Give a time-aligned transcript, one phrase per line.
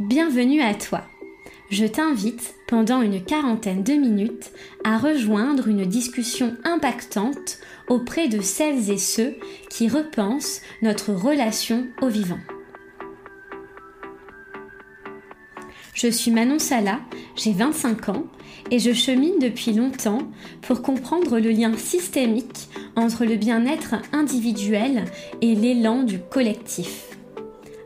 [0.00, 1.02] Bienvenue à toi.
[1.70, 4.52] Je t'invite pendant une quarantaine de minutes
[4.84, 9.34] à rejoindre une discussion impactante auprès de celles et ceux
[9.68, 12.38] qui repensent notre relation au vivant.
[15.94, 17.00] Je suis Manon Sala,
[17.34, 18.26] j'ai 25 ans
[18.70, 20.30] et je chemine depuis longtemps
[20.62, 25.06] pour comprendre le lien systémique entre le bien-être individuel
[25.40, 27.17] et l'élan du collectif.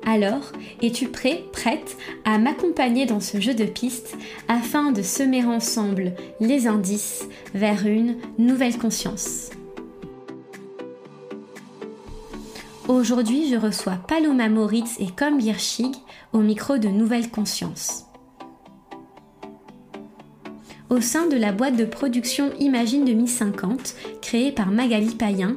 [0.05, 0.51] Alors,
[0.83, 4.17] es-tu prêt, prête à m'accompagner dans ce jeu de pistes
[4.49, 9.51] afin de semer ensemble les indices vers une nouvelle conscience?
[12.89, 15.95] Aujourd'hui, je reçois Paloma Moritz et Com Girschig
[16.33, 18.07] au micro de Nouvelle Conscience.
[20.91, 25.57] Au sein de la boîte de production Imagine 2050, créée par Magali Payen,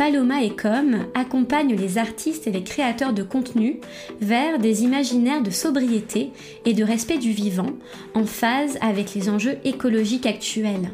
[0.00, 3.80] Paloma et Com accompagnent les artistes et les créateurs de contenu
[4.22, 6.30] vers des imaginaires de sobriété
[6.64, 7.74] et de respect du vivant
[8.14, 10.90] en phase avec les enjeux écologiques actuels.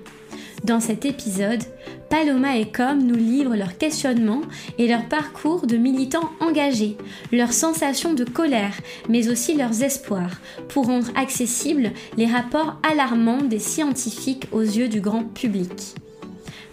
[0.64, 1.62] Dans cet épisode,
[2.10, 4.42] Paloma et Com nous livrent leurs questionnements
[4.76, 6.96] et leur parcours de militants engagés,
[7.30, 8.74] leurs sensations de colère,
[9.08, 15.00] mais aussi leurs espoirs, pour rendre accessibles les rapports alarmants des scientifiques aux yeux du
[15.00, 15.94] grand public.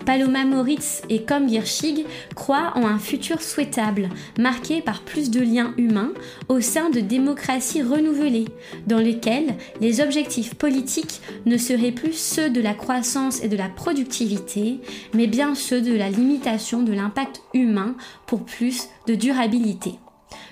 [0.06, 5.74] Paloma Moritz et Com Girschig croient en un futur souhaitable, marqué par plus de liens
[5.78, 6.12] humains
[6.50, 8.48] au sein de démocraties renouvelées,
[8.88, 13.70] dans lesquelles les objectifs politiques ne seraient plus ceux de la croissance et de la
[13.70, 14.80] productivité,
[15.14, 17.96] mais bien ceux de la limitation de l'impact humain
[18.28, 19.94] pour plus de durabilité.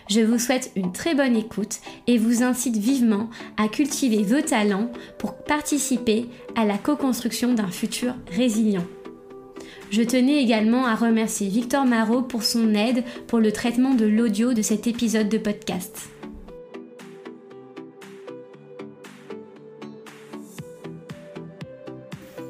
[0.10, 4.92] Je vous souhaite une très bonne écoute et vous incite vivement à cultiver vos talents
[5.18, 8.86] pour participer à la co-construction d'un futur résilient.
[9.92, 14.53] Je tenais également à remercier Victor Marot pour son aide pour le traitement de l'audio
[14.53, 16.08] de cet épisode de podcast.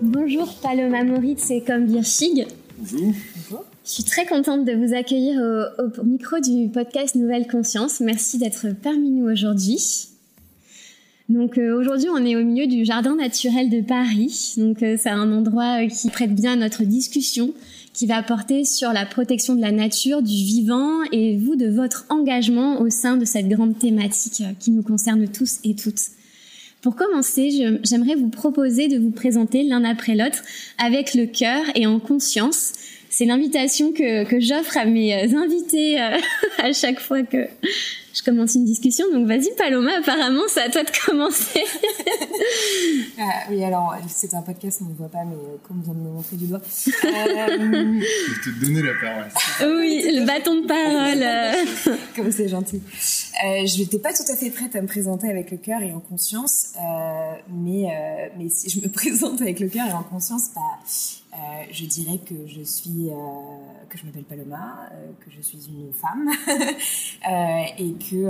[0.03, 2.45] Bonjour Paloma Moritz et comme Birchig.
[2.77, 3.65] Bonjour.
[3.83, 8.01] Je suis très contente de vous accueillir au, au micro du podcast Nouvelle Conscience.
[8.01, 10.10] Merci d'être parmi nous aujourd'hui.
[11.31, 14.55] Donc euh, aujourd'hui, on est au milieu du jardin naturel de Paris.
[14.57, 17.53] Donc euh, c'est un endroit euh, qui prête bien à notre discussion,
[17.93, 22.05] qui va porter sur la protection de la nature, du vivant et vous de votre
[22.09, 26.01] engagement au sein de cette grande thématique qui nous concerne tous et toutes.
[26.81, 30.43] Pour commencer, j'aimerais vous proposer de vous présenter l'un après l'autre
[30.79, 32.73] avec le cœur et en conscience.
[33.09, 35.97] C'est l'invitation que, que j'offre à mes invités
[36.57, 37.47] à chaque fois que
[38.13, 39.05] je commence une discussion.
[39.11, 41.63] Donc vas-y Paloma, apparemment c'est à toi de commencer.
[43.19, 45.93] ah, oui, alors c'est un podcast, on ne voit pas, mais euh, comme on vient
[45.93, 46.59] de me montrer du doigt.
[46.59, 46.61] Euh...
[48.33, 49.79] Je te donner la parole.
[49.79, 51.97] Oui, le bâton de parole.
[52.15, 52.81] comme c'est gentil.
[53.43, 55.91] Euh, je n'étais pas tout à fait prête à me présenter avec le cœur et
[55.93, 60.03] en conscience, euh, mais, euh, mais si je me présente avec le cœur et en
[60.03, 60.61] conscience, bah,
[61.71, 63.09] je dirais que je suis,
[63.89, 64.89] que je m'appelle Paloma,
[65.21, 66.29] que je suis une femme,
[67.79, 68.29] et que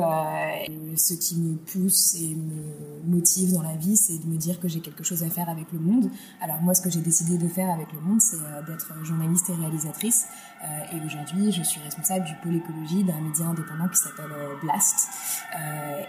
[0.95, 4.67] ce qui me pousse et me motive dans la vie, c'est de me dire que
[4.67, 6.11] j'ai quelque chose à faire avec le monde.
[6.41, 9.53] Alors moi, ce que j'ai décidé de faire avec le monde, c'est d'être journaliste et
[9.53, 10.27] réalisatrice.
[10.91, 15.09] Et aujourd'hui, je suis responsable du pôle écologie d'un média indépendant qui s'appelle Blast.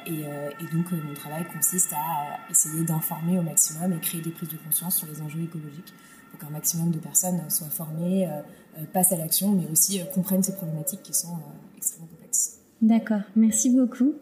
[0.07, 4.51] Et, et, donc, mon travail consiste à essayer d'informer au maximum et créer des prises
[4.51, 5.95] de conscience sur les enjeux écologiques
[6.33, 8.31] pour qu'un maximum de personnes soient formées, euh,
[8.79, 11.37] euh, passent à l'action, mais aussi euh, comprennent ces problématiques qui sont
[11.77, 12.59] extrêmement complexes.
[12.81, 14.15] D'accord, merci beaucoup.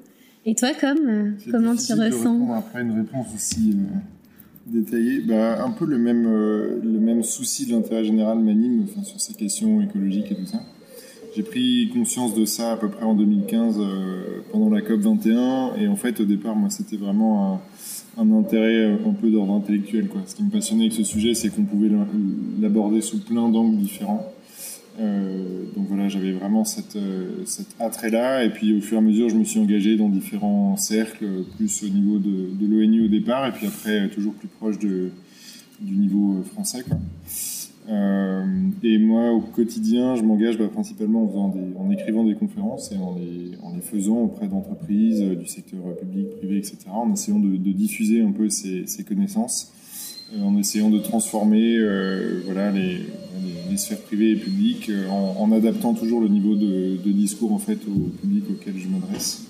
[0.45, 3.77] Et toi, comme comment tu ressens Après une réponse aussi
[4.71, 9.35] détaillée, bah, un peu le même, le même souci de l'intérêt général m'anime sur ces
[9.35, 10.61] questions écologiques et tout ça.
[11.37, 13.81] J'ai pris conscience de ça à peu près en 2015
[14.51, 17.61] pendant la COP 21 et en fait au départ moi c'était vraiment un,
[18.19, 20.09] un intérêt euh, un peu d'ordre intellectuel.
[20.09, 20.23] Quoi.
[20.27, 21.91] Ce qui me passionnait avec ce sujet, c'est qu'on pouvait
[22.61, 24.33] l'aborder sous plein d'angles différents.
[24.99, 28.45] Euh, donc voilà, j'avais vraiment cette, euh, cet attrait-là.
[28.45, 31.27] Et puis au fur et à mesure, je me suis engagé dans différents cercles,
[31.57, 35.13] plus au niveau de, l'ONU au départ, et puis après toujours plus proche du
[35.81, 36.85] niveau français.
[37.91, 38.45] Euh,
[38.83, 41.25] et moi, au quotidien, je m'engage bah, principalement
[41.77, 45.81] en, écrivant des conférences et en les, en les faisant auprès d'entreprises, euh, du secteur
[45.99, 49.90] public, privé, etc., en essayant de, diffuser un peu ces, ces connaissances, euh,
[50.39, 53.01] en essayant de transformer euh, voilà, les,
[53.71, 57.59] les, sphères privées et publiques, en, en, adaptant toujours le niveau de, de, discours en
[57.59, 59.47] fait, au public auquel je m'adresse.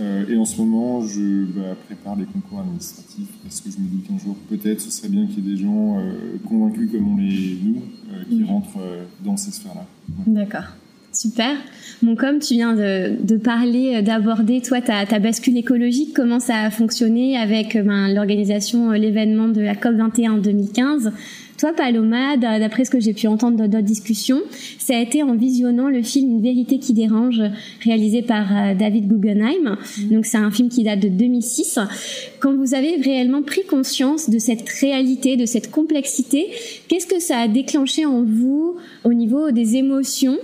[0.00, 3.88] Euh, et en ce moment, je bah, prépare les concours administratifs parce que je me
[3.88, 7.14] dis qu'un jour, peut-être, ce serait bien qu'il y ait des gens euh, convaincus comme
[7.14, 8.78] on l'est nous, euh, qui rentrent
[9.24, 9.86] dans ces sphères-là.
[10.26, 10.76] D'accord.
[11.20, 11.56] Super.
[12.00, 16.70] Bon, comme tu viens de, parler, d'aborder, toi, ta, ta bascule écologique, comment ça a
[16.70, 21.12] fonctionné avec ben, l'organisation, l'événement de la COP21 en 2015
[21.58, 24.40] toi, Paloma, d'après ce que j'ai pu entendre dans d'autres discussions,
[24.78, 27.42] ça a été en visionnant le film Une vérité qui dérange,
[27.82, 29.76] réalisé par euh, David Guggenheim.
[29.98, 30.14] Mm.
[30.14, 31.80] Donc, c'est un film qui date de 2006.
[32.38, 36.46] Quand vous avez réellement pris conscience de cette réalité, de cette complexité,
[36.86, 40.38] qu'est-ce que ça a déclenché en vous au niveau des émotions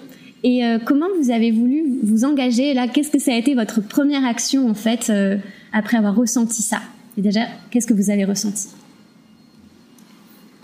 [0.45, 2.87] et euh, comment vous avez voulu vous engager là?
[2.87, 5.39] Qu'est-ce que ça a été votre première action en fait euh,
[5.73, 6.83] après avoir ressenti ça?
[7.17, 8.69] Et déjà, qu'est-ce que vous avez ressenti?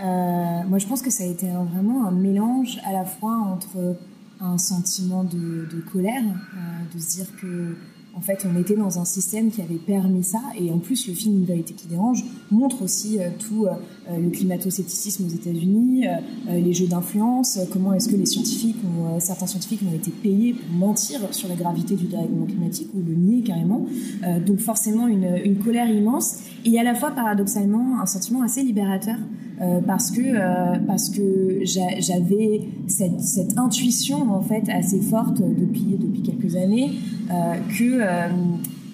[0.01, 0.05] Euh,
[0.69, 3.97] moi, je pense que ça a été vraiment un mélange à la fois entre
[4.39, 6.23] un sentiment de, colère,
[6.95, 7.77] de se dire que
[8.17, 11.15] en fait, on était dans un système qui avait permis ça, et en plus, le
[11.15, 16.07] film Une vérité qui dérange montre aussi euh, tout euh, le climato-scepticisme aux États-Unis,
[16.49, 18.77] les jeux d'influence, comment est-ce que les scientifiques,
[19.19, 23.15] certains scientifiques, ont été payés pour mentir sur la gravité du dérèglement climatique ou le
[23.15, 23.87] nier carrément.
[24.45, 29.17] donc forcément, une, colère immense, et à la fois paradoxalement un sentiment assez libérateur
[29.61, 35.99] euh, parce que euh, parce que j'avais cette, cette, intuition en fait assez forte depuis
[36.01, 37.20] depuis quelques années euh,
[37.79, 38.01] que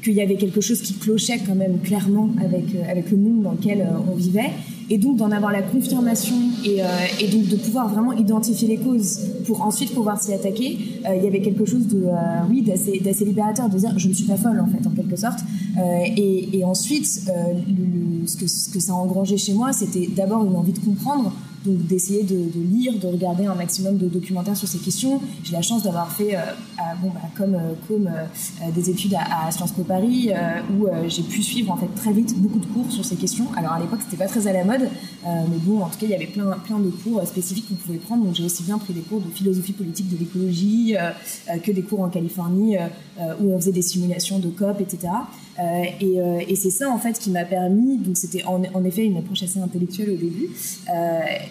[0.03, 3.53] qu'il y avait quelque chose qui clochait quand même clairement avec avec le monde dans
[3.53, 4.51] lequel on vivait.
[4.89, 6.81] Et donc d'en avoir la confirmation et,
[7.21, 10.79] et, donc de pouvoir vraiment identifier les causes pour ensuite pouvoir s'y attaquer,
[11.13, 12.05] il y avait quelque chose de
[12.49, 15.41] oui d'assez libérateur de dire je ne suis pas folle en fait en quelque sorte.
[16.17, 20.73] Et, ensuite ce, que, ce que ça a engrangé chez moi, c'était d'abord une envie
[20.73, 21.33] de comprendre,
[21.73, 25.21] d'essayer de, lire, de regarder un maximum de documentaires sur ces questions.
[25.45, 26.41] J'ai la chance d'avoir fait, euh,
[27.03, 30.31] bon, bah, comme, euh, comme euh, des études à, Sciences Po Paris,
[30.71, 33.47] où j'ai pu suivre en fait très vite beaucoup de cours sur ces questions.
[33.57, 34.89] Alors à l'époque, c'était pas très à la mode,
[35.25, 37.99] mais bon, en tout cas, il y avait plein, plein de cours spécifiques qu'on pouvait
[37.99, 38.25] prendre.
[38.25, 40.95] Donc j'ai aussi bien pris des cours de philosophie politique de l'écologie
[41.63, 42.77] que des cours en Californie
[43.41, 45.09] où on faisait des simulations de COP, etc.
[46.01, 49.59] Et, c'est ça en fait qui m'a permis, donc c'était en, effet une approche assez
[49.59, 50.49] intellectuelle au début,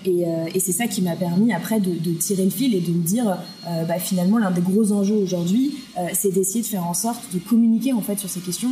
[0.08, 2.92] et, et c'est ça qui m'a permis après de, de, tirer le fil et de
[2.92, 5.76] me dire, bah, finalement l'un des gros enjeux aujourd'hui,
[6.14, 8.72] c'est d'essayer de faire en sorte de communiquer en fait sur ces questions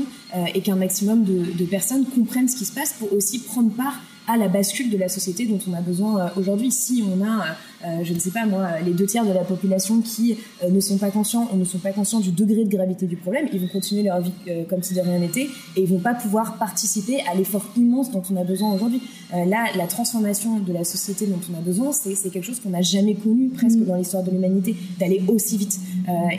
[0.54, 4.00] et qu'un maximum de, de personnes comprennent ce qui se passe pour aussi prendre part
[4.28, 6.72] à la bascule de la société dont on a besoin euh, aujourd'hui.
[6.72, 7.46] Si on a,
[7.86, 10.80] euh, je ne sais pas moi, les deux tiers de la population qui euh, ne
[10.80, 13.60] sont pas conscients ou ne sont pas conscients du degré de gravité du problème, ils
[13.60, 14.32] vont continuer leur vie
[14.70, 18.24] comme si de rien n'était et ils vont pas pouvoir participer à l'effort immense dont
[18.32, 19.02] on a besoin aujourd'hui.
[19.32, 22.82] là, la transformation de la société dont on a besoin, c'est quelque chose qu'on n'a
[22.82, 23.86] jamais connu presque mm.
[23.86, 25.80] dans l'histoire de l'humanité, d'aller aussi vite.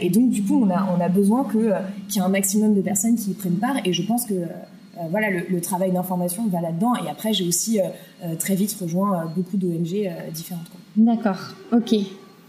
[0.01, 1.61] et donc, du coup, on a, on a besoin qu'il
[2.15, 4.47] y ait un maximum de personnes qui y prennent part et je pense que euh,
[5.11, 6.93] voilà, le, travail d'information va là-dedans.
[7.05, 7.85] Et après, j'ai aussi euh,
[8.25, 10.71] euh, très vite rejoint beaucoup d'ONG différentes.
[10.97, 11.95] D'accord, ok.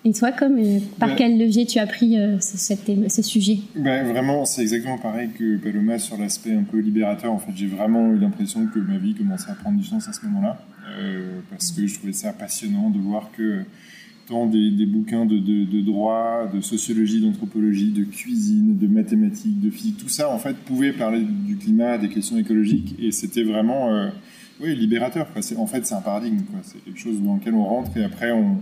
[0.07, 0.59] Et toi, comme
[0.99, 3.57] par quel levier tu as pris ce, sujet?
[3.75, 7.33] Ben, Vraiment, c'est exactement pareil que Paloma sur l'aspect un peu libérateur.
[7.33, 10.13] En fait, j'ai vraiment eu l'impression que ma vie commençait à prendre du sens à
[10.13, 10.59] ce moment-là,
[11.49, 13.63] parce que je trouvais ça passionnant de voir que
[14.27, 20.09] tant des, bouquins de, droit, de sociologie, d'anthropologie, de cuisine, de mathématiques, de physique, tout
[20.09, 24.09] ça en fait pouvait parler du climat, des questions écologiques, et c'était vraiment euh,
[24.61, 25.27] oui, libérateur.
[25.57, 28.57] En fait, c'est un paradigme, c'est quelque chose dans lequel on rentre et après on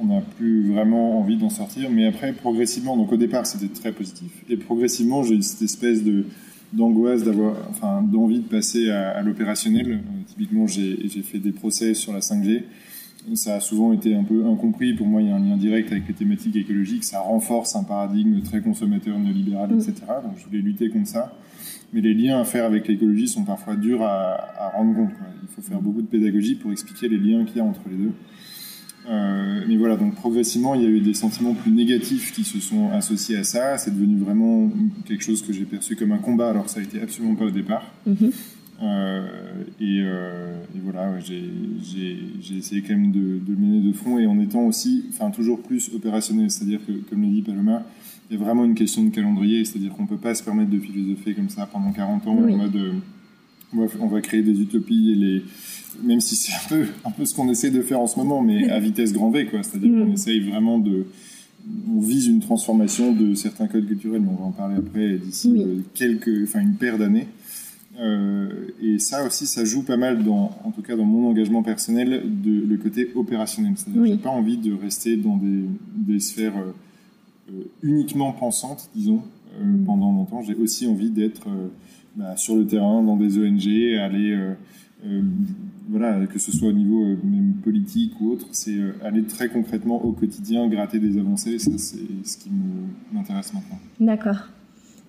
[0.00, 1.90] on n'a plus vraiment envie d'en sortir.
[1.90, 6.02] Mais après, progressivement, donc au départ c'était très positif, et progressivement j'ai eu cette espèce
[6.02, 6.24] de
[6.72, 9.92] d'angoisse d'avoir, enfin, d'envie de passer à, l'opérationnel.
[9.92, 12.62] Euh, typiquement, j'ai fait des procès sur la 5G
[13.34, 14.94] ça a souvent été un peu incompris.
[14.94, 17.04] Pour moi, il y a un lien direct avec les thématiques écologiques.
[17.04, 19.78] Ça renforce un paradigme très consommateur, néolibéral, mm.
[19.80, 19.94] etc.
[20.22, 21.32] Donc, je voulais lutter contre ça.
[21.92, 25.10] Mais les liens à faire avec l'écologie sont parfois durs à, rendre compte.
[25.42, 27.96] Il faut faire beaucoup de pédagogie pour expliquer les liens qu'il y a entre les
[27.96, 28.12] deux.
[29.10, 32.60] Euh, mais voilà, donc progressivement, il y a eu des sentiments plus négatifs qui se
[32.60, 33.76] sont associés à ça.
[33.76, 34.70] C'est devenu vraiment
[35.06, 37.44] quelque chose que j'ai perçu comme un combat, alors que ça a été absolument pas
[37.44, 37.92] au départ.
[38.08, 38.30] Mm-hmm.
[38.82, 39.26] Euh,
[39.80, 44.40] euh, et, voilà, j'ai essayé quand même de, de, le mener de front et en
[44.40, 46.50] étant aussi, enfin toujours plus opérationnel.
[46.50, 47.84] C'est-à-dire que, comme l'a dit Paloma,
[48.30, 50.70] il y a vraiment une question de calendrier, c'est-à-dire qu'on ne peut pas se permettre
[50.70, 52.92] de philosopher comme ça pendant 40 ans en mode euh,
[54.00, 55.42] on va créer des utopies et les
[56.02, 58.42] même si c'est un peu un peu ce qu'on essaie de faire en ce moment
[58.42, 59.62] mais à vitesse grand V quoi.
[59.62, 60.12] C'est-à-dire qu'on mm.
[60.12, 61.06] essaye vraiment de
[61.90, 65.64] on vise une transformation de certains codes culturels mais on va en parler après d'ici
[65.94, 67.28] quelques enfin une paire d'années
[67.98, 72.22] et ça aussi, ça joue pas mal, dans, en tout cas dans mon engagement personnel,
[72.24, 73.74] de, le côté opérationnel.
[73.76, 76.72] C'est-à-dire j'ai pas envie de rester dans des, des sphères euh,
[77.52, 79.22] euh, uniquement pensantes, disons,
[79.62, 79.84] mm.
[79.84, 80.42] pendant longtemps.
[80.42, 81.46] J'ai aussi envie d'être
[82.16, 84.38] bah, sur le terrain, dans des ONG, aller
[85.88, 90.12] voilà, que ce soit au niveau même politique ou autre, c'est aller très concrètement au
[90.12, 91.58] quotidien, gratter des avancées.
[91.58, 92.50] Ça, c'est ce qui
[93.12, 93.78] m'intéresse maintenant.
[93.98, 94.48] D'accord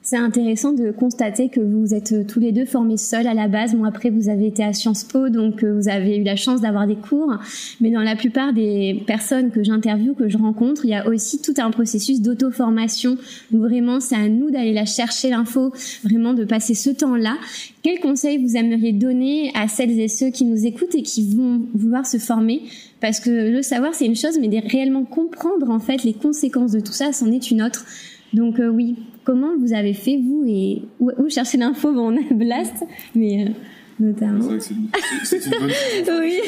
[0.03, 3.47] c'est intéressant de constater que vous êtes euh, tous les deux formés seuls à la
[3.47, 3.73] base.
[3.73, 6.59] Bon, après, vous avez été à Sciences Po, donc euh, vous avez eu la chance
[6.59, 7.33] d'avoir des cours.
[7.79, 11.41] Mais dans la plupart des personnes que j'interviewe, que je rencontre, il y a aussi
[11.41, 13.17] tout un processus d'auto-formation
[13.53, 15.71] où vraiment c'est à nous d'aller la chercher l'info,
[16.03, 17.37] vraiment de passer ce temps-là.
[17.81, 21.61] Quels conseils vous aimeriez donner à celles et ceux qui nous écoutent et qui vont
[21.73, 22.63] vouloir se former?
[22.99, 26.71] Parce que le savoir, c'est une chose, mais de réellement comprendre en fait les conséquences
[26.73, 27.85] de tout ça, c'en est une autre.
[28.33, 31.93] Donc euh, oui, comment vous avez fait vous et où, chercher l'info?
[31.93, 32.83] Bon, on a Blast,
[33.15, 33.51] mais euh,
[33.99, 34.59] notamment.
[34.59, 35.71] C'est une, bonne.
[36.19, 36.39] oui.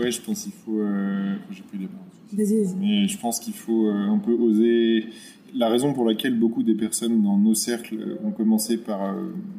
[0.00, 0.80] ouais, je pense qu'il faut.
[0.80, 5.06] Euh, j'ai pris les Mais je pense qu'il faut un peu oser.
[5.54, 9.00] La raison pour laquelle beaucoup des personnes dans nos cercles ont commencé par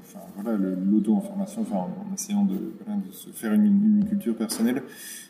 [0.03, 4.83] enfin, voilà, l'auto-information, enfin, en essayant de, de se faire une, une culture personnelle,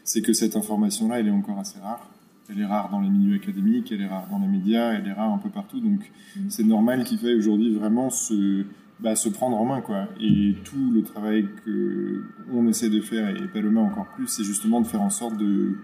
[0.03, 2.11] c'est que cette information-là, elle est encore assez rare
[2.49, 5.13] elle est rare dans les milieux académiques, elle est rare dans les médias, elle est
[5.13, 5.79] rare un peu partout.
[5.79, 6.49] Donc mm.
[6.49, 8.65] c'est normal qu'il faille aujourd'hui vraiment se,
[8.99, 9.81] bah, se prendre en main.
[9.81, 10.07] Quoi.
[10.19, 14.87] Et tout le travail qu'on essaie de faire, et Paloma encore plus, c'est justement de
[14.87, 15.75] faire en sorte de,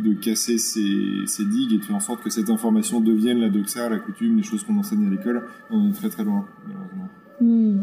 [0.00, 3.48] de casser ces, ces, digues et de faire en sorte que cette information devienne la
[3.48, 5.46] doxa, la coutume, les choses qu'on enseigne à l'école.
[5.70, 7.08] On est très très loin, malheureusement.
[7.40, 7.80] Mm.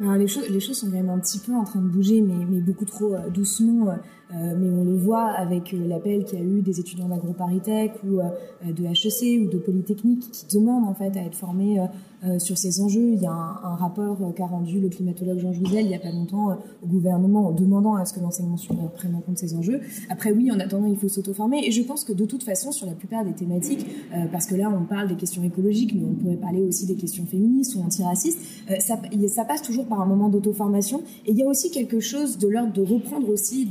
[0.00, 2.22] Alors les, choses, les choses sont quand même un petit peu en train de bouger,
[2.22, 3.90] mais, mais beaucoup trop euh, doucement.
[3.90, 3.96] Euh,
[4.32, 8.20] mais on le voit avec euh, l'appel qu'il y a eu des étudiants d'AgroParisTech ou
[8.20, 8.28] euh,
[8.64, 11.80] de HEC ou de Polytechnique qui demandent en fait à être formés
[12.38, 13.12] sur ces enjeux.
[13.14, 16.10] Il y a un, rapport qu'a rendu le climatologue Jean Jouzel il n'y a pas
[16.10, 19.80] longtemps au gouvernement en demandant à ce que l'enseignement supérieur prenne en compte ces enjeux.
[20.10, 22.86] Après oui, en attendant, il faut s'auto-former et je pense que de toute façon sur
[22.86, 23.86] la plupart des thématiques,
[24.30, 27.24] parce que là on parle des questions écologiques, mais on pourrait parler aussi des questions
[27.24, 28.38] féministes ou antiracistes,
[28.80, 32.36] ça, ça passe toujours par un moment d'auto-formation et il y a aussi quelque chose
[32.36, 33.66] de l'ordre de reprendre aussi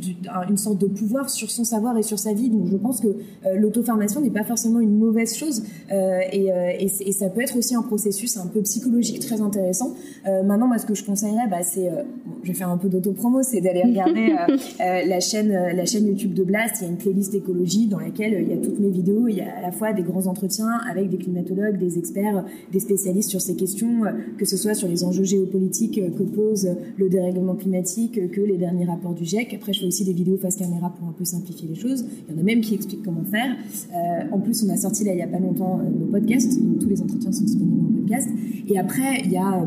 [0.49, 2.49] une sorte de pouvoir sur son savoir et sur sa vie.
[2.49, 6.71] Donc je pense que euh, l'auto-formation n'est pas forcément une mauvaise chose euh, et, euh,
[6.79, 9.93] et, et, ça peut être aussi un processus un peu psychologique très intéressant.
[10.25, 11.89] maintenant, moi, ce que je conseillerais, bah, c'est,
[12.25, 14.35] bon, je vais faire un peu d'auto-promo, c'est d'aller regarder
[14.79, 16.77] la chaîne la chaîne YouTube de Blast.
[16.79, 19.27] Il y a une playlist écologie dans laquelle il y a toutes mes vidéos.
[19.27, 22.79] Il y a à la fois des grands entretiens avec des climatologues, des experts, des
[22.79, 24.03] spécialistes sur ces questions,
[24.37, 28.85] que ce soit sur les enjeux géopolitiques que pose le dérèglement climatique, que les derniers
[28.85, 29.53] rapports du GIEC.
[29.53, 32.05] Après, je fais aussi des vidéos face caméra pour un peu simplifier les choses.
[32.27, 33.55] Il y en a même qui expliquent comment faire.
[33.93, 36.61] Euh, en plus, on a sorti là il n'y a pas longtemps euh, nos podcasts.
[36.61, 38.29] Donc, tous les entretiens sont disponibles en podcast.
[38.67, 39.65] Et après, il y a euh,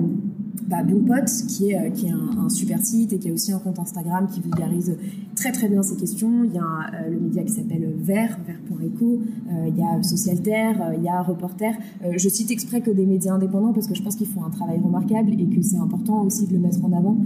[0.66, 0.78] bah,
[1.48, 4.40] qui est, qui est un, super site et qui a aussi un compte Instagram qui
[4.40, 4.96] vulgarise
[5.36, 6.44] très très bien ces questions.
[6.44, 11.04] Il y a le média qui s'appelle Vert, Vert.eco, euh, il y a Socialterre, il
[11.04, 11.74] y a Reporter.
[12.16, 14.78] je cite exprès que des médias indépendants parce que je pense qu'ils font un travail
[14.78, 17.16] remarquable et que c'est important aussi de le mettre en avant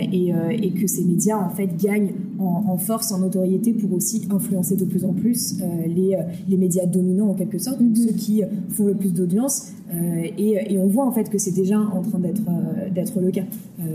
[0.00, 4.84] et, que ces médias en fait gagnent en, force, en notoriété pour aussi influencer de
[4.84, 7.96] plus en plus euh, les, euh, les, médias dominants en quelque sorte, mm-hmm.
[7.96, 9.72] ceux qui font le plus d'audience.
[9.92, 12.42] Euh, et, et, on voit en fait que c'est déjà en train d'être
[12.94, 13.42] d'être le cas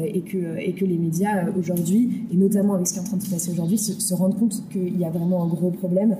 [0.05, 3.17] et que et que les médias aujourd'hui et notamment avec ce qui est en train
[3.17, 6.15] de se passer aujourd'hui se, rendent compte qu'il y a vraiment un gros problème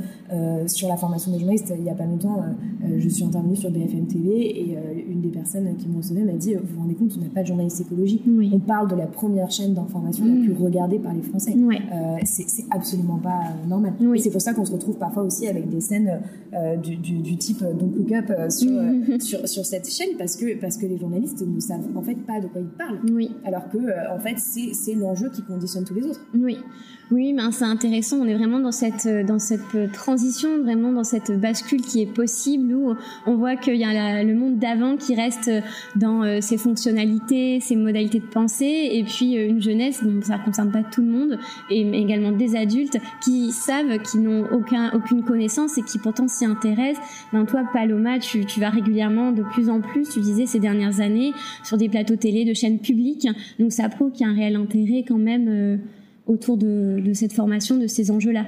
[0.65, 1.71] sur la formation des journalistes.
[1.77, 2.43] Il y a pas longtemps,
[2.97, 4.77] je suis intervenue sur BFM TV et
[5.12, 7.43] une des personnes qui me recevait m'a dit vous vous rendez compte, on n'a pas
[7.43, 8.24] de journaliste écologique.
[8.51, 10.43] On parle de la première chaîne d'information la mm.
[10.43, 11.53] plus regardée par les Français
[12.25, 13.93] c'est absolument pas euh, normal.
[14.00, 14.19] Oui.
[14.19, 16.21] c'est pour ça qu'on se retrouve parfois aussi avec des scènes
[16.53, 18.71] euh, du, du, du, type euh, Don't Look Up sur,
[19.19, 22.39] sur, sur, cette chaîne parce que, parce que les journalistes ne savent en fait pas
[22.39, 23.00] de quoi ils parlent.
[23.12, 23.31] Oui.
[23.45, 23.77] Alors que,
[24.13, 26.25] en fait, c'est l'enjeu qui conditionne tous les autres.
[26.33, 26.57] Oui.
[27.09, 28.17] Oui, mais c'est intéressant.
[28.17, 32.73] On est vraiment dans cette dans cette transition, vraiment dans cette bascule qui est possible
[32.73, 32.95] où
[33.25, 35.49] on voit qu'il y a le monde d'avant qui reste
[35.95, 40.03] dans ses fonctionnalités, ses modalités de pensée, et puis une jeunesse.
[40.03, 44.17] Bon, ça ne concerne pas tout le monde, et également des adultes qui savent, qui
[44.17, 47.03] n'ont aucun aucune connaissance et qui pourtant s'y intéressent.
[47.31, 50.09] Dans toi, Paloma, tu, tu vas régulièrement de plus en plus.
[50.09, 51.31] Tu disais ces dernières années
[51.63, 53.27] sur des plateaux télé de chaînes publiques.
[53.59, 55.47] Donc ça prouve qu'il y a un réel intérêt quand même.
[55.47, 55.77] Euh,
[56.27, 58.46] autour de, cette formation, de ces enjeux-là.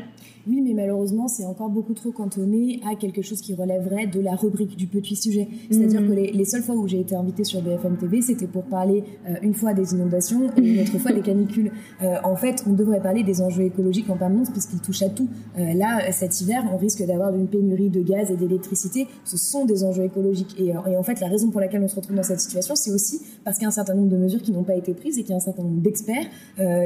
[0.49, 4.35] Oui, mais malheureusement, c'est encore beaucoup trop cantonné à quelque chose qui relèverait de la
[4.35, 5.47] rubrique du petit sujet.
[5.69, 8.63] C'est-à-dire que les, les, seules fois où j'ai été invitée sur BFM TV, c'était pour
[8.63, 11.71] parler euh, une fois des inondations et une autre fois des canicules.
[12.01, 15.27] Euh, en fait, on devrait parler des enjeux écologiques en permanence puisqu'ils touchent à tout.
[15.57, 19.07] Euh, là, cet hiver, on risque d'avoir une pénurie de gaz et d'électricité.
[19.25, 20.55] Ce sont des enjeux écologiques.
[20.57, 22.91] Et, et, en fait, la raison pour laquelle on se retrouve dans cette situation, c'est
[22.91, 25.19] aussi parce qu'il y a un certain nombre de mesures qui n'ont pas été prises
[25.19, 26.25] et qu'il y a un certain nombre d'experts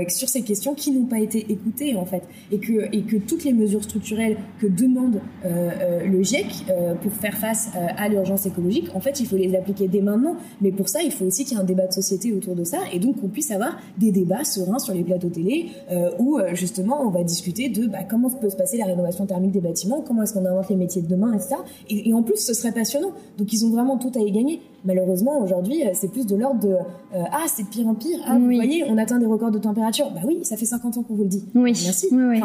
[0.09, 2.23] sur ces questions qui n'ont pas été écoutées, en fait.
[2.51, 6.65] Et que, et que tout toutes les mesures structurelles que demande le GIEC
[7.01, 10.35] pour faire face à l'urgence écologique, en fait, il faut les appliquer dès maintenant.
[10.61, 12.63] Mais pour ça, il faut aussi qu'il y ait un débat de société autour de
[12.63, 15.67] ça et donc qu'on puisse avoir des débats sereins sur les plateaux télé
[16.19, 19.61] où justement on va discuter de bah, comment peut se passer la rénovation thermique des
[19.61, 21.55] bâtiments, comment est-ce qu'on invente les métiers de demain, etc.
[21.89, 23.11] Et, et, en plus, ce serait passionnant.
[23.37, 24.61] Donc ils ont vraiment tout à y gagner.
[24.85, 26.75] Malheureusement, aujourd'hui, c'est plus de l'ordre de
[27.13, 28.19] ah c'est de pire en pire.
[28.25, 30.11] Ah vous voyez, on atteint des records de température.
[30.11, 31.45] Bah oui, ça fait 50 ans qu'on vous le dit.
[31.55, 31.73] Oui.
[31.83, 32.07] Merci.
[32.11, 32.41] Oui,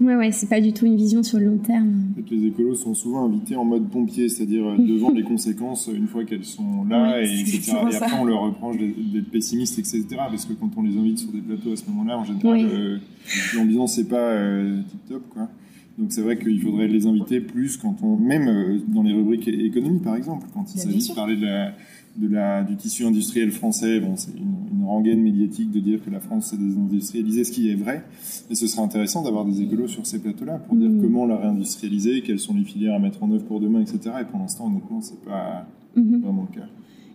[0.00, 2.14] Ouais, ouais, c'est pas du tout une vision sur le long terme.
[2.30, 6.46] les écolos sont souvent invités en mode pompier, c'est-à-dire devant les conséquences une fois qu'elles
[6.46, 7.72] sont là, et, etc.
[7.90, 10.04] et après on leur reproche d'être pessimistes, etc.
[10.16, 12.98] Parce que quand on les invite sur des plateaux à ce moment-là, en général, euh,
[13.54, 15.48] l'ambiance c'est pas euh, tip top, quoi.
[15.98, 19.48] Donc c'est vrai qu'il faudrait les inviter plus quand on, même euh, dans les rubriques
[19.48, 21.74] économie par exemple, quand il s'agit de parler de la
[22.16, 24.00] de la, du tissu industriel français.
[24.00, 27.70] Bon, c'est une, une, rengaine médiatique de dire que la France s'est désindustrialisée, ce qui
[27.70, 28.04] est vrai.
[28.50, 31.00] Et ce serait intéressant d'avoir des écolos sur ces plateaux-là pour dire mmh.
[31.00, 34.00] comment la réindustrialiser, quelles sont les filières à mettre en œuvre pour demain, etc.
[34.20, 36.20] Et pour l'instant, honnêtement, c'est pas mmh.
[36.22, 36.66] vraiment le cas.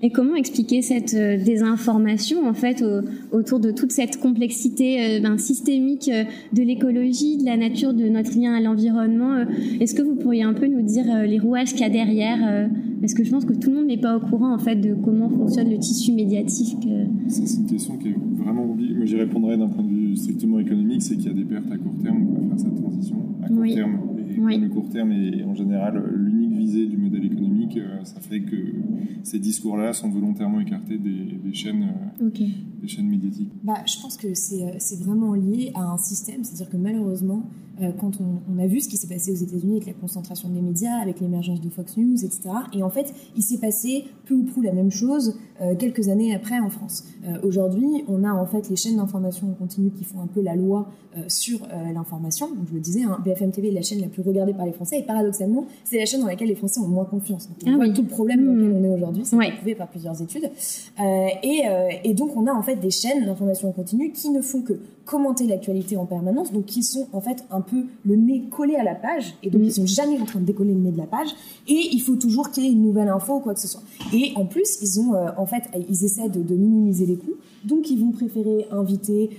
[0.05, 2.85] Et comment expliquer cette euh, désinformation en fait
[3.31, 8.03] autour de toute cette complexité euh, ben, systémique euh, de l'écologie, de la nature, de
[8.07, 9.43] notre lien à l'environnement
[9.81, 12.69] Est-ce que vous pourriez un peu nous dire les rouages qu'il y a derrière
[13.01, 14.93] Parce que je pense que tout le monde n'est pas au courant en fait de
[14.93, 16.87] comment fonctionne le tissu médiatique.
[17.27, 18.93] C'est une question qui est vraiment oubliée.
[18.93, 21.71] Moi, j'y répondrais d'un point de vue strictement économique, c'est qu'il y a des pertes
[21.71, 23.97] à court terme pour faire cette transition à court terme.
[24.51, 28.55] Et le court terme est en général l'unique visée du modèle économique, ça fait que
[29.25, 31.89] ces discours-là sont volontairement écartés des, chaînes,
[32.21, 36.43] euh, des chaînes médiatiques bah, Je pense que euh, c'est vraiment lié à un système,
[36.43, 37.41] c'est-à-dire que malheureusement,
[37.81, 40.61] euh, quand on, a vu ce qui s'est passé aux États-Unis avec la concentration des
[40.61, 42.49] médias, avec l'émergence de Fox News, etc.
[42.73, 45.37] Et en fait, il s'est passé peu ou prou la même chose
[45.79, 47.05] quelques années après en France.
[47.43, 50.55] Aujourd'hui, on a en fait les chaînes d'information en continu qui font un peu la
[50.55, 50.89] loi
[51.27, 52.47] sur l'information.
[52.47, 54.73] Donc je le disais, hein, BFM TV est la chaîne la plus regardée par les
[54.73, 57.47] Français et paradoxalement, c'est la chaîne dans laquelle les Français ont moins confiance.
[57.47, 59.87] Donc on ah voit tout le problème dans lequel on est aujourd'hui c'est prouvé par
[59.87, 60.49] plusieurs études.
[60.99, 64.29] Euh, et, euh, et, donc on a en fait des chaînes d'information en continu qui
[64.29, 64.73] ne font que
[65.05, 68.83] commenter l'actualité en permanence, donc qui sont en fait un peu le nez collé à
[68.83, 69.65] la page, et donc mm.
[69.65, 71.29] ils sont jamais en train de décoller le nez de la page,
[71.67, 73.83] et il faut toujours qu'il y ait une nouvelle info ou quoi que ce soit.
[74.13, 77.35] Et en plus, ils ont euh, en fait, ils essaient de, de, minimiser les coûts,
[77.63, 79.29] donc ils vont préférer inviter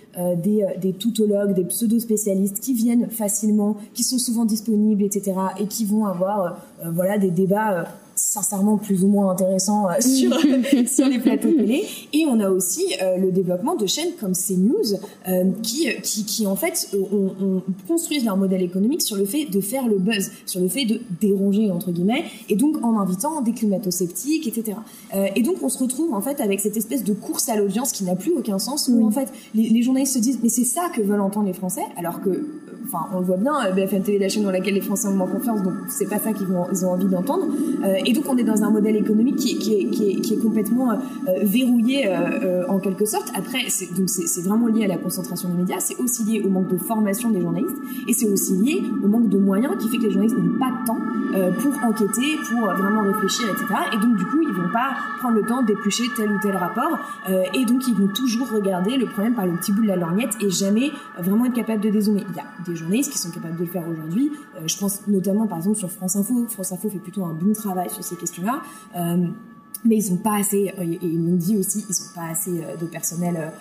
[0.42, 5.84] des, des toutologues, des pseudo-spécialistes qui viennent facilement, qui sont souvent disponibles, etc., et qui
[5.84, 10.36] vont avoir voilà des débats sincèrement plus ou moins intéressant euh, sur,
[10.86, 11.84] sur les plateaux télé.
[12.12, 14.98] Et on a aussi euh, le développement de chaînes comme CNews
[15.28, 19.60] euh, qui, qui, qui, en fait on, construisent leur modèle économique sur le fait de
[19.60, 23.52] faire le buzz, sur le fait de déranger entre guillemets, et donc en invitant des
[23.52, 24.78] climato-sceptiques, etc.
[25.34, 28.04] et donc on se retrouve en fait avec cette espèce de course à l'audience qui
[28.04, 30.88] n'a plus aucun sens, où en fait les, les journalistes se disent mais c'est ça
[30.94, 32.46] que veulent entendre les Français, alors que
[32.84, 35.14] enfin on le voit bien, BFM TV est la chaîne dans laquelle les Français ont
[35.14, 37.46] moins confiance, donc c'est pas ça qu'ils ils ont envie d'entendre.
[38.06, 40.96] Et donc on est dans un modèle économique qui, est, complètement euh,
[41.42, 43.32] verrouillé euh, euh, en quelque sorte.
[43.34, 43.88] Après, c'est,
[44.42, 47.40] vraiment lié à la concentration des médias, c'est aussi lié au manque de formation des
[47.40, 50.58] journalistes, et c'est aussi lié au manque de moyens qui fait que les journalistes n'ont
[50.58, 50.98] pas de temps
[51.60, 53.66] pour enquêter, pour vraiment réfléchir, etc.
[53.92, 56.98] Et donc du coup, ils vont pas prendre le temps d'éplucher tel ou tel rapport,
[57.28, 60.36] et donc ils vont toujours regarder le problème par le petit bout de la lorgnette
[60.40, 62.24] et jamais vraiment être capable de dézoomer.
[62.30, 64.30] Il y a des journalistes qui sont capables de le faire aujourd'hui.
[64.64, 66.46] je pense notamment par exemple sur France Info.
[66.48, 68.60] France Info fait plutôt un bon travail sur ces questions-là.
[68.96, 69.26] Euh,
[69.84, 72.50] mais ils n'ont pas assez, euh, et ils m'ont dit aussi, ils n'ont pas assez
[72.50, 73.52] euh, de personnel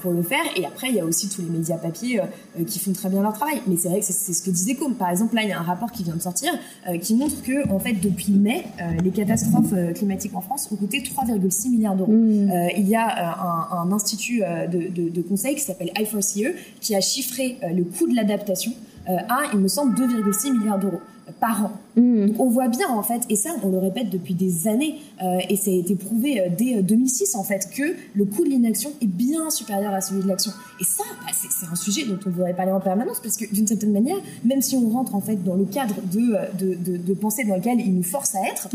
[0.00, 0.44] pour le faire.
[0.54, 2.20] Et après, il y a aussi tous les médias papier
[2.64, 3.60] qui font très bien leur travail.
[3.66, 4.94] Mais c'est vrai que c'est ce que disait Com.
[4.94, 6.52] Par exemple, là, il y a un rapport qui vient de sortir
[7.00, 8.66] qui montre que, en fait, depuis mai,
[9.02, 12.12] les catastrophes climatiques en France ont coûté 3,6 milliards d'euros.
[12.12, 12.52] Mmh.
[12.76, 17.58] il y a un, institut de, de, de, conseil qui s'appelle I4CE qui a chiffré
[17.62, 18.72] le coût de l'adaptation
[19.08, 21.00] à, il me semble, 2,6 milliards d'euros
[21.40, 21.70] par an.
[21.96, 22.32] Mm.
[22.38, 25.56] on voit bien en fait, et ça on le répète depuis des années, euh, et
[25.56, 28.90] ça a été prouvé euh, dès 2006 euh, en fait, que le coût de l'inaction
[29.00, 30.52] est bien supérieur à celui de l'action.
[30.80, 33.66] Et ça, bah, c'est un sujet dont on devrait parler en permanence, parce que d'une
[33.66, 37.44] certaine manière, même si on rentre en fait dans le cadre de, de, de, pensée
[37.44, 38.68] dans lequel il nous force à être,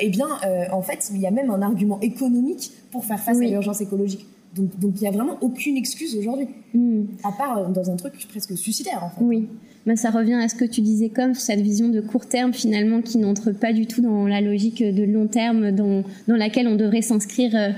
[0.00, 0.26] eh bien
[0.72, 4.26] en fait il y a même un argument économique pour faire face à l'urgence écologique.
[4.56, 7.02] Donc, donc il n'y a vraiment aucune excuse aujourd'hui, mm.
[7.24, 9.24] à part dans un truc presque suicidaire en fait.
[9.24, 9.48] Oui.
[9.86, 13.02] Bah, ça revient à ce que tu disais comme cette vision de court terme finalement
[13.02, 16.74] qui n'entre pas du tout dans la logique de long terme dans, dans laquelle on
[16.74, 17.52] devrait s'inscrire.
[17.54, 17.70] Euh.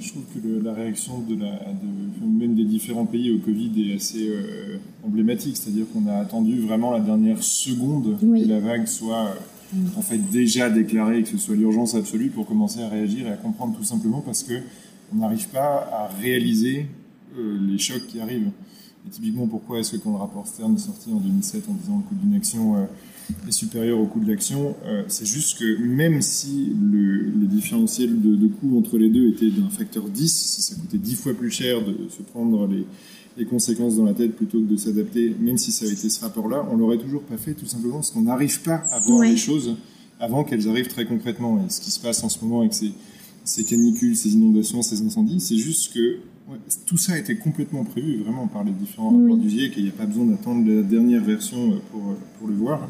[0.00, 1.60] Je trouve que la réaction de la,
[2.26, 6.90] même des différents pays au Covid est assez euh, emblématique, c'est-à-dire qu'on a attendu vraiment
[6.90, 11.38] la dernière seconde que la vague soit euh, en fait déjà déclarée et que ce
[11.38, 14.54] soit l'urgence absolue pour commencer à réagir et à comprendre tout simplement parce que
[15.14, 16.86] on n'arrive pas à réaliser
[17.36, 18.50] les chocs qui arrivent.
[19.06, 21.96] Et typiquement, pourquoi est-ce que quand le rapport Stern est sorti en 2007 en disant
[21.98, 22.84] le coût d'une action euh,
[23.46, 28.20] est supérieur au coût de l'action, euh, c'est juste que même si le, le différentiel
[28.20, 31.34] de, de coût entre les deux était d'un facteur 10, si ça coûtait 10 fois
[31.34, 32.86] plus cher de se prendre les,
[33.36, 36.20] les conséquences dans la tête plutôt que de s'adapter, même si ça avait été ce
[36.22, 39.36] rapport-là, on l'aurait toujours pas fait tout simplement parce qu'on n'arrive pas à voir les
[39.36, 39.76] choses
[40.18, 41.62] avant qu'elles arrivent très concrètement.
[41.66, 42.92] Et ce qui se passe en ce moment avec ces,
[43.44, 46.18] ces canicules, ces inondations, ces incendies, c'est juste que
[46.86, 49.84] tout ça a été complètement prévu vraiment par les différents rapports du GIEC et il
[49.84, 52.88] n'y a pas besoin d'attendre la dernière version euh, pour, euh, pour le voir.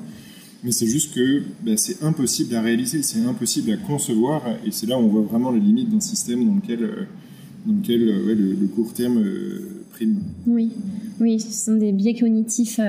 [0.62, 4.86] Mais c'est juste que ben, c'est impossible à réaliser, c'est impossible à concevoir et c'est
[4.86, 7.04] là où on voit vraiment les limites d'un système dans lequel, euh,
[7.66, 9.22] dans lequel ouais, le, le, court terme
[9.92, 10.20] prime.
[10.46, 10.70] Oui.
[11.20, 12.80] oui, ce sont des biais cognitifs.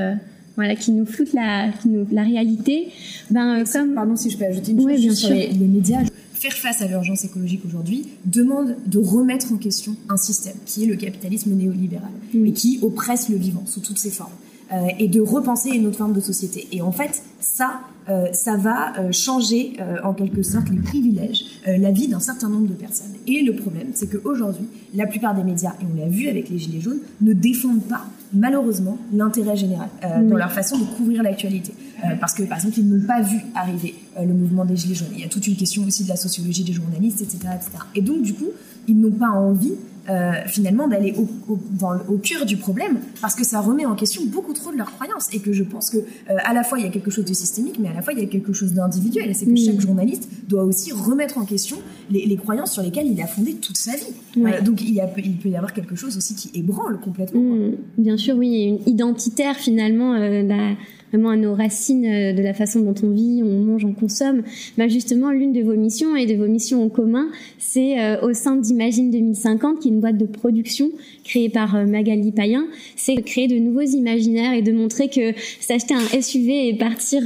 [0.56, 2.88] voilà, qui nous floutent la, qui nous, la réalité.
[3.30, 3.94] Ben, comme...
[3.94, 5.36] Pardon si je peux ajouter une chose oui, bien sur sûr.
[5.36, 6.04] Les, les médias
[6.46, 10.88] faire face à l'urgence écologique aujourd'hui demande de remettre en question un système qui est
[10.88, 14.34] le capitalisme néolibéral et qui oppresse le vivant sous toutes ses formes
[14.72, 16.68] euh, et de repenser une autre forme de société.
[16.72, 21.92] Et en fait, ça, euh, ça va euh, changer en quelque sorte les privilèges, la
[21.92, 23.14] vie d'un certain nombre de personnes.
[23.28, 26.60] Et le problème, c'est qu'aujourd'hui, la plupart des médias, et on l'a vu avec les
[26.60, 31.74] Gilets jaunes, ne défendent pas, malheureusement, l'intérêt général euh, dans leur façon de couvrir l'actualité.
[32.04, 34.96] Euh, parce que, par exemple, ils n'ont pas vu arriver euh, le mouvement des Gilets
[34.96, 35.10] jaunes.
[35.14, 37.40] Il y a toute une question aussi de la sociologie des journalistes, etc.
[37.56, 37.72] etc.
[37.96, 38.50] Et donc, du coup,
[38.88, 39.74] ils n'ont pas envie
[40.10, 43.96] euh, finalement d'aller au, au, dans au cœur du problème parce que ça remet en
[43.96, 46.02] question beaucoup trop de leurs croyances et que je pense que euh,
[46.44, 48.20] à la fois il y a quelque chose de systémique mais à la fois il
[48.20, 49.58] y a quelque chose d'individuel et c'est que Mm.
[49.58, 51.78] chaque journaliste doit aussi remettre en question
[52.12, 54.04] les, les croyances sur lesquelles il a fondé toute sa vie
[54.38, 54.56] Ouais.
[54.56, 57.40] Euh, donc il, y a, il peut y avoir quelque chose aussi qui ébranle complètement.
[57.42, 60.74] Mm, bien sûr, oui, une identitaire finalement, euh, la-
[61.12, 64.44] vraiment à nos racines euh, de la façon dont on vit, on mange, on consomme.
[64.78, 68.34] Bah justement, l'une de vos missions et de vos missions en commun, c'est euh, au
[68.34, 70.90] sein d'Imagine 2050, qui est une boîte de production
[71.24, 72.66] créée par euh, Magali Payen,
[72.96, 77.24] c'est de créer de nouveaux imaginaires et de montrer que s'acheter un SUV et partir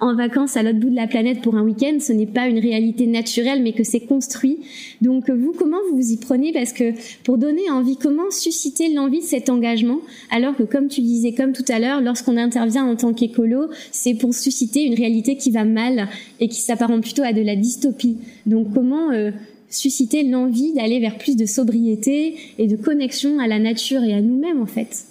[0.00, 2.58] en vacances à l'autre bout de la planète pour un week-end, ce n'est pas une
[2.58, 4.58] réalité naturelle, mais que c'est construit.
[5.00, 6.52] Donc vous, comment vous vous y prenez?
[6.52, 6.92] Parce que
[7.24, 10.00] pour donner envie, comment susciter l'envie de cet engagement?
[10.30, 14.14] Alors que comme tu disais, comme tout à l'heure, lorsqu'on intervient en tant qu'écolo, c'est
[14.14, 18.18] pour susciter une réalité qui va mal et qui s'apparente plutôt à de la dystopie.
[18.46, 19.30] Donc comment euh,
[19.68, 24.20] susciter l'envie d'aller vers plus de sobriété et de connexion à la nature et à
[24.20, 25.06] nous-mêmes en fait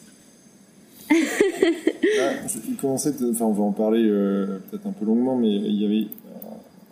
[2.21, 5.81] Ah, je commençais, enfin on va en parler euh, peut-être un peu longuement, mais il
[5.81, 6.07] y avait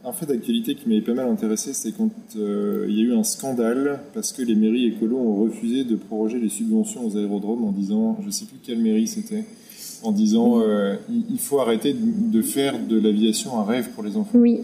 [0.06, 3.14] un fait d'actualité qui m'avait pas mal intéressé, c'est quand euh, il y a eu
[3.14, 7.64] un scandale parce que les mairies écolos ont refusé de proroger les subventions aux aérodromes
[7.64, 9.46] en disant, je sais plus quelle mairie c'était,
[10.04, 12.00] en disant euh, il, faut arrêter de,
[12.32, 14.38] de faire de l'aviation un rêve pour les enfants.
[14.38, 14.60] Oui,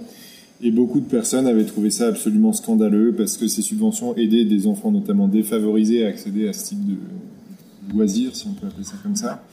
[0.61, 4.67] Et beaucoup de personnes avaient trouvé ça absolument scandaleux parce que ces subventions aidaient des
[4.67, 6.95] enfants notamment défavorisés à accéder à ce type de
[7.95, 9.43] loisirs, si on peut appeler ça comme ça.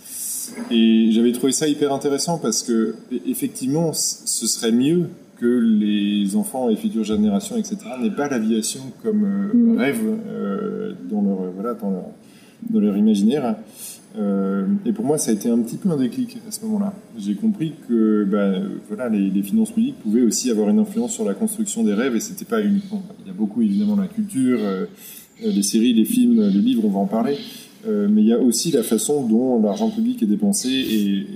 [0.70, 6.34] Et j'avais trouvé ça hyper intéressant parce que e- effectivement, ce serait mieux que les
[6.36, 9.78] enfants et futures générations, etc., n'aient pas l'aviation comme euh, Mm.
[9.78, 12.04] rêve euh, dans leur euh, voilà dans leur
[12.70, 13.56] dans leur imaginaire.
[14.18, 16.94] Euh, et pour moi, ça a été un petit peu un déclic à ce moment-là.
[17.18, 21.34] J'ai compris que bah, voilà, les, finances publiques pouvaient aussi avoir une influence sur la
[21.34, 23.02] construction des rêves, et c'était pas uniquement.
[23.20, 24.86] Il y a beaucoup évidemment la culture, euh,
[25.40, 27.36] les séries, les films, les livres, on va en parler.
[27.86, 31.26] Euh, mais il y a aussi la façon dont l'argent public est dépensé et,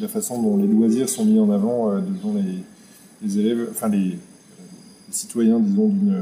[0.00, 2.32] la façon dont les loisirs sont mis en avant devant
[3.20, 4.16] les, élèves, enfin les,
[5.10, 6.14] citoyens, disons, d'une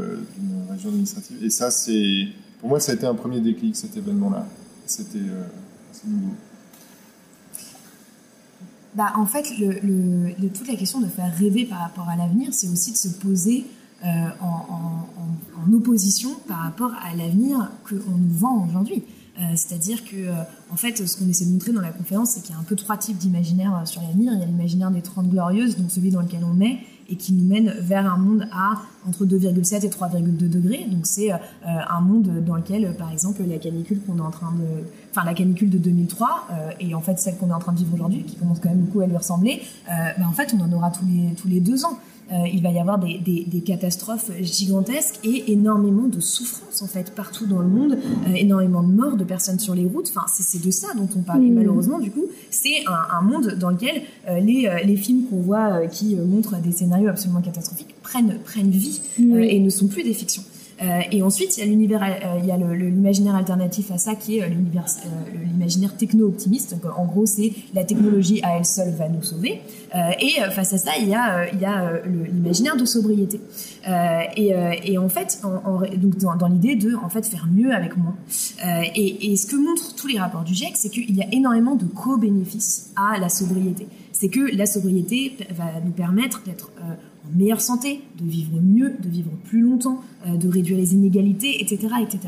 [0.70, 1.36] région administrative.
[1.42, 4.48] Et ça, c'est, pour moi, ça a été un premier déclic, cet événement-là.
[4.86, 5.18] C'était.
[8.94, 12.92] Bah, en fait, toute la question de faire rêver par rapport à l'avenir, c'est aussi
[12.92, 13.66] de se poser
[14.04, 19.02] euh, en, opposition par rapport à l'avenir qu'on nous vend aujourd'hui.
[19.38, 20.32] Euh, C'est-à-dire que, euh,
[20.70, 22.64] en fait, ce qu'on essaie de montrer dans la conférence, c'est qu'il y a un
[22.64, 24.32] peu trois types d'imaginaire euh, sur l'avenir.
[24.32, 27.32] Il y a l'imaginaire des 30 glorieuses, donc celui dans lequel on est, et qui
[27.32, 30.86] nous mène vers un monde à entre 2,7 et 3,2 degrés.
[30.90, 34.30] Donc c'est euh, un monde dans lequel, euh, par exemple, la canicule qu'on est en
[34.30, 37.58] train de, enfin la canicule de 2003 euh, et en fait celle qu'on est en
[37.58, 40.54] train de vivre aujourd'hui, qui commence quand même beaucoup à lui ressembler, bah, en fait
[40.58, 41.98] on en aura tous les tous les deux ans.
[42.32, 46.88] Euh, il va y avoir des, des, des catastrophes gigantesques et énormément de souffrances en
[46.88, 47.92] fait partout dans le monde,
[48.26, 50.08] euh, énormément de morts, de personnes sur les routes.
[50.14, 51.44] Enfin, c'est de ça dont on parle.
[51.44, 51.54] Et Mhm.
[51.54, 55.86] malheureusement, du coup, c'est un, un monde dans lequel euh, les, les films qu'on voit
[55.86, 59.44] qui montrent des scénarios absolument catastrophiques prennent prennent vie Oui.
[59.48, 60.42] et ne sont plus des fictions.
[61.10, 62.04] Et ensuite, il y a l'univers,
[62.38, 66.76] il y a l'imaginaire alternatif à ça qui est l'imaginaire techno-optimiste.
[66.96, 69.60] En gros, c'est la technologie à elle seule va nous sauver.
[70.20, 73.40] et face à ça, il y a, il y a l'imaginaire de sobriété.
[74.36, 74.52] Et,
[74.84, 78.16] et, en fait, en, donc dans, dans l'idée de en fait faire mieux avec moins.
[78.94, 81.74] Et, et, ce que montrent tous les rapports du GIEC, c'est qu'il y a énormément
[81.74, 83.86] de co-bénéfices à la sobriété.
[84.12, 86.94] C'est que la sobriété va nous permettre d'être euh,
[87.26, 91.62] en meilleure santé, de vivre mieux, de vivre plus longtemps, euh, de réduire les inégalités,
[91.62, 91.88] etc.
[92.02, 92.20] etc.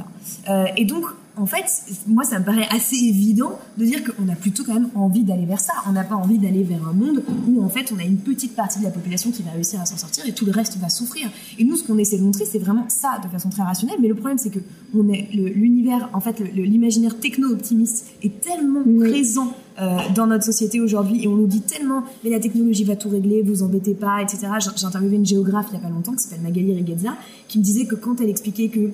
[0.48, 1.04] Euh, et donc,
[1.38, 1.66] en fait,
[2.08, 5.46] moi, ça me paraît assez évident de dire qu'on a plutôt quand même envie d'aller
[5.46, 5.72] vers ça.
[5.88, 8.56] On n'a pas envie d'aller vers un monde où, en fait, on a une petite
[8.56, 10.88] partie de la population qui va réussir à s'en sortir et tout le reste va
[10.88, 11.30] souffrir.
[11.58, 13.98] Et nous, ce qu'on essaie de montrer, c'est vraiment ça de façon très rationnelle.
[14.00, 14.58] Mais le problème, c'est que
[14.94, 19.67] on est l'univers, en fait, l'imaginaire techno-optimiste est tellement présent euh,
[20.14, 23.42] dans notre société aujourd'hui et on nous dit tellement mais la technologie va tout régler,
[23.42, 24.48] vous embêtez pas, etc.
[24.76, 27.64] J'ai interviewé une géographe il y a pas longtemps qui s'appelle Magali Rigazia qui me
[27.64, 28.90] disait que quand elle expliquait que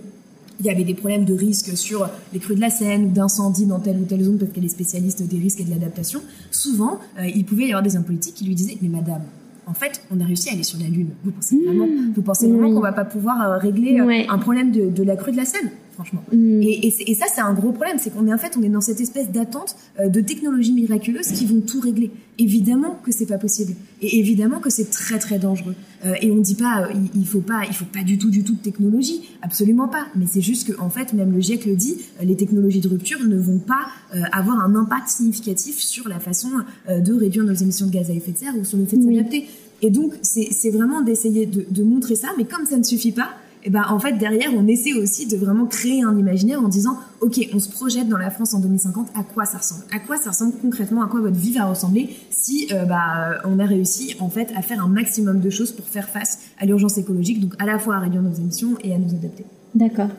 [0.60, 3.66] il y avait des problèmes de risque sur les crues de la Seine ou d'incendie
[3.66, 6.20] dans telle ou telle zone parce qu'elle est spécialiste des risques et de l'adaptation.
[6.50, 9.22] Souvent, euh, il pouvait y avoir des hommes politiques qui lui disaient Mais madame,
[9.66, 11.10] en fait, on a réussi à aller sur la Lune.
[11.24, 12.12] Vous pensez vraiment, mmh.
[12.14, 15.16] vous pensez vraiment qu'on va pas pouvoir euh, régler euh, un problème de, de, la
[15.16, 15.70] crue de la Seine?
[15.94, 16.22] Franchement.
[16.32, 16.62] Mm.
[16.62, 18.80] Et, et, ça, c'est un gros problème, c'est qu'on est en fait, on est dans
[18.80, 22.10] cette espèce d'attente euh, de technologies miraculeuses qui vont tout régler.
[22.38, 25.74] Évidemment que c'est pas possible, et évidemment que c'est très très dangereux.
[26.04, 28.42] Euh, et on dit pas, euh, il, faut pas, il faut pas du tout du
[28.42, 30.06] tout de technologie, absolument pas.
[30.16, 33.22] Mais c'est juste que en fait, même le GIEC le dit, les technologies de rupture
[33.24, 33.86] ne vont pas
[34.32, 36.48] avoir un impact significatif sur la façon
[36.88, 39.04] de réduire nos émissions de gaz à effet de serre ou sur le fait de
[39.04, 39.46] s'adapter.
[39.82, 43.30] Et donc, c'est vraiment d'essayer de, de montrer ça, mais comme ça ne suffit pas,
[43.64, 46.98] et ben en fait derrière on essaie aussi de vraiment créer un imaginaire en disant
[47.20, 49.84] ok on se projette dans la France en 2050 à quoi ça ressemble?
[49.92, 51.02] À quoi ça ressemble concrètement?
[51.02, 54.62] À quoi votre vie va ressembler si euh, bah, on a réussi en fait à
[54.62, 57.96] faire un maximum de choses pour faire face à l'urgence écologique donc à la fois
[57.96, 59.44] à réduire nos émissions et à nous adapter?
[59.74, 60.10] D'accord.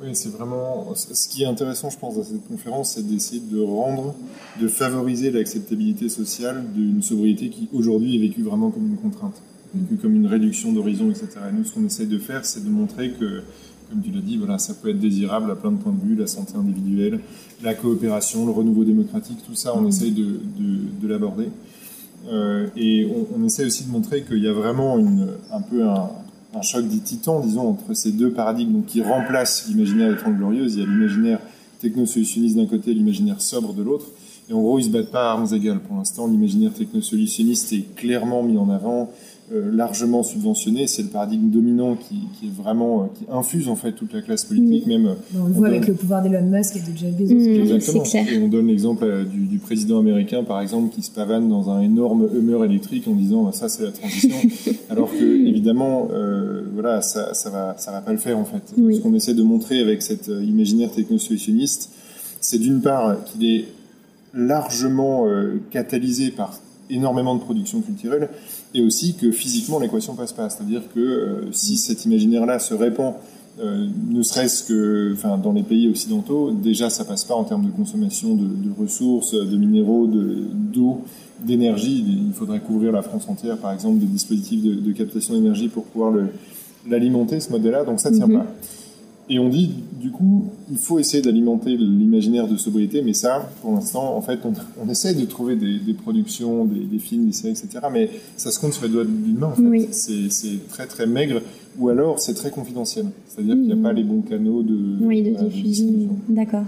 [0.00, 0.94] Oui, c'est vraiment.
[0.94, 4.14] Ce qui est intéressant, je pense, dans cette conférence, c'est d'essayer de rendre,
[4.60, 9.42] de favoriser l'acceptabilité sociale d'une sobriété qui aujourd'hui est vécue vraiment comme une contrainte
[10.00, 11.28] comme une réduction d'horizon, etc.
[11.50, 13.42] Et nous, ce qu'on essaye de faire, c'est de montrer que,
[13.90, 16.16] comme tu l'as dit, voilà, ça peut être désirable à plein de points de vue,
[16.16, 17.20] la santé individuelle,
[17.62, 19.88] la coopération, le renouveau démocratique, tout ça, on mm.
[19.88, 21.48] essaye de, de, de l'aborder.
[22.28, 25.84] Euh, et on, on, essaie aussi de montrer qu'il y a vraiment une, un peu
[25.84, 26.10] un,
[26.54, 30.36] un, choc des titans, disons, entre ces deux paradigmes donc, qui remplacent l'imaginaire des Trente
[30.36, 30.74] Glorieuses.
[30.74, 31.38] Il y a l'imaginaire
[31.80, 34.06] techno-solutionniste d'un côté, l'imaginaire sobre de l'autre.
[34.50, 35.80] Et en gros, ils se battent pas à armes égales.
[35.80, 39.10] Pour l'instant, l'imaginaire techno-solutionniste est clairement mis en avant.
[39.50, 40.86] Euh, largement subventionné.
[40.86, 44.20] C'est le paradigme dominant qui, qui, est vraiment euh, qui infuse en fait toute la
[44.20, 44.86] classe politique.
[44.86, 47.34] Même euh, on le voit avec le pouvoir d'Elon Musk et de Jeff Bezos.
[47.34, 48.04] Mm, Exactement.
[48.30, 51.80] Et on donne l'exemple du, du, président américain par exemple qui se pavane dans un
[51.80, 54.36] énorme Hummer électrique en disant bah, ça c'est la transition,
[54.90, 58.74] alors que évidemment euh, voilà ça ça va ça va pas le faire en fait.
[58.76, 61.90] Ce qu'on essaie de montrer avec cet imaginaire technosolutionniste,
[62.42, 63.64] c'est d'une part qu'il est
[64.34, 65.26] largement
[65.70, 66.52] catalysé par
[66.90, 68.28] énormément de production culturelle
[68.74, 70.48] et aussi que physiquement l'équation passe pas.
[70.50, 73.14] C'est-à-dire que euh, si cet imaginaire-là se répand,
[73.60, 77.66] euh, ne serait-ce que enfin, dans les pays occidentaux, déjà ça passe pas en termes
[77.66, 81.02] de consommation de, de ressources, de minéraux, d'eau,
[81.44, 82.04] d'énergie.
[82.28, 85.84] Il faudrait couvrir la France entière, par exemple, de dispositifs de, de captation d'énergie pour
[85.84, 86.14] pouvoir
[86.88, 88.38] l'alimenter, ce modèle-là, donc ça tient mm-hmm.
[88.38, 88.46] pas.
[89.30, 93.72] Et on dit, du coup, il faut essayer d'alimenter l'imaginaire de sobriété, mais ça, pour
[93.72, 97.32] l'instant, en fait, on, on, essaie de trouver des, des productions, des, des, films, des
[97.32, 97.86] séries, etc.
[97.92, 99.62] Mais ça se compte sur les doigts d'une main, en fait.
[99.62, 99.88] Oui.
[99.90, 101.42] C'est très, très maigre,
[101.78, 103.06] ou alors c'est très confidentiel.
[103.26, 106.08] C'est-à-dire qu'il n'y a pas les bons canaux de, oui, de, diffusion.
[106.28, 106.64] D'accord.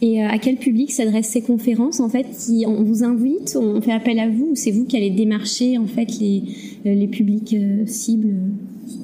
[0.00, 3.80] Et euh, à quel public s'adressent ces conférences, en fait si On vous invite, on
[3.80, 6.42] fait appel à vous, ou c'est vous qui allez démarcher, en fait, les,
[6.84, 8.34] les publics euh, cibles?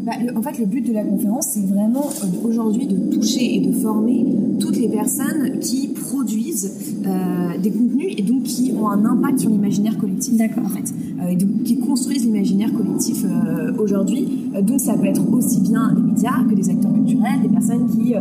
[0.03, 3.61] Bah, en fait, le but de la conférence, c'est vraiment euh, aujourd'hui de toucher et
[3.61, 4.25] de former
[4.59, 6.73] toutes les personnes qui produisent
[7.07, 10.37] euh, des contenus et donc qui ont un impact sur l'imaginaire collectif.
[10.37, 10.65] D'accord.
[10.67, 14.51] En fait, euh, et donc qui construisent l'imaginaire collectif euh, aujourd'hui.
[14.63, 18.15] Donc ça peut être aussi bien des médias que des acteurs culturels, des personnes qui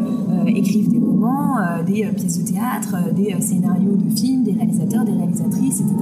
[0.47, 5.81] écrivent des romans, des pièces de théâtre, des scénarios de films, des réalisateurs, des réalisatrices,
[5.81, 5.95] etc.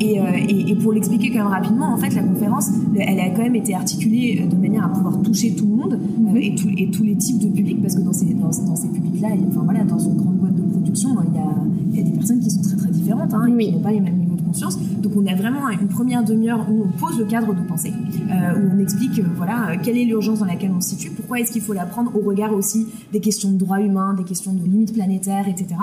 [0.00, 3.42] Et, et, et, pour l'expliquer quand même rapidement, en fait, la conférence, elle a quand
[3.42, 5.98] même été articulée de manière à pouvoir toucher tout le monde
[6.36, 8.88] et, tout, et tous les types de publics, parce que dans ces, dans, dans ces
[8.88, 10.37] publics-là, enfin voilà, dans une grande
[10.78, 11.46] production, il y a,
[11.90, 13.90] il y a des personnes qui sont très très différentes, hein, et qui n'ont pas
[13.90, 14.78] les mêmes niveaux de conscience.
[14.78, 18.60] Donc on a vraiment une première demi-heure où on pose le cadre de pensée, euh,
[18.60, 21.52] où on explique euh, voilà quelle est l'urgence dans laquelle on se situe, pourquoi est-ce
[21.52, 24.62] qu'il faut la prendre au regard aussi des questions de droits humains, des questions de
[24.62, 25.76] limites planétaires, etc.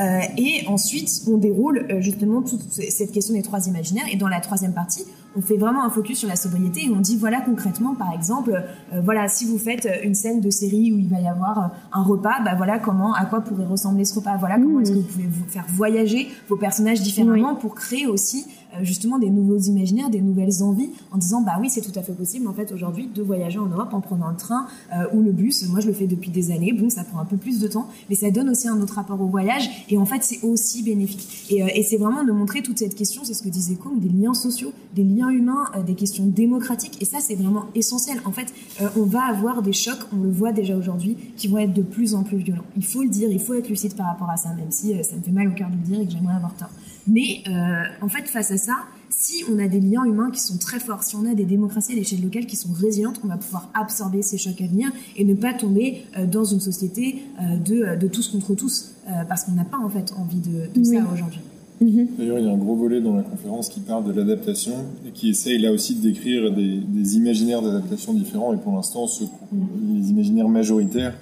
[0.00, 4.06] Euh, et ensuite on déroule justement toute cette question des trois imaginaires.
[4.12, 5.04] Et dans la troisième partie,
[5.38, 8.62] on fait vraiment un focus sur la sobriété et on dit voilà concrètement, par exemple,
[8.92, 12.40] voilà si vous faites une scène de série où il va y avoir un repas,
[12.44, 15.26] bah voilà comment, à quoi pourrait ressembler ce repas, voilà comment est-ce que vous pouvez
[15.26, 20.20] vous faire voyager vos personnages différemment pour créer aussi euh, justement des nouveaux imaginaires, des
[20.20, 23.22] nouvelles envies, en disant bah oui c'est tout à fait possible en fait aujourd'hui de
[23.22, 25.68] voyager en Europe en prenant le train euh, ou le bus.
[25.68, 27.88] Moi je le fais depuis des années, bon ça prend un peu plus de temps,
[28.08, 31.46] mais ça donne aussi un autre rapport au voyage et en fait c'est aussi bénéfique.
[31.50, 34.00] Et, euh, et c'est vraiment de montrer toute cette question, c'est ce que disait Combe,
[34.00, 38.20] des liens sociaux, des liens humains, des questions démocratiques et ça c'est vraiment essentiel.
[38.24, 38.52] En fait
[38.96, 42.14] on va avoir des chocs, on le voit déjà aujourd'hui, qui vont être de plus
[42.14, 42.64] en plus violents.
[42.76, 45.16] Il faut le dire, il faut être lucide par rapport à ça, même si ça
[45.16, 46.70] me fait mal au cœur de le dire et que j'aimerais avoir tort.
[47.08, 48.74] Mais euh, en fait, face à ça,
[49.10, 51.92] si on a des liens humains qui sont très forts, si on a des démocraties
[51.92, 55.24] à l'échelle locale qui sont résilientes, on va pouvoir absorber ces chocs à venir et
[55.24, 58.92] ne pas tomber euh, dans une société euh, de, de, tous contre tous,
[59.28, 61.40] parce qu'on n'a pas en fait envie de, de ça aujourd'hui.
[61.80, 62.08] Mhm.
[62.18, 64.74] D'ailleurs, il y a un gros volet dans la conférence qui parle de l'adaptation
[65.06, 68.52] et qui essaye là aussi de décrire des, des imaginaires d'adaptation différents.
[68.52, 69.06] Et pour l'instant,
[69.52, 71.14] les imaginaires majoritaires,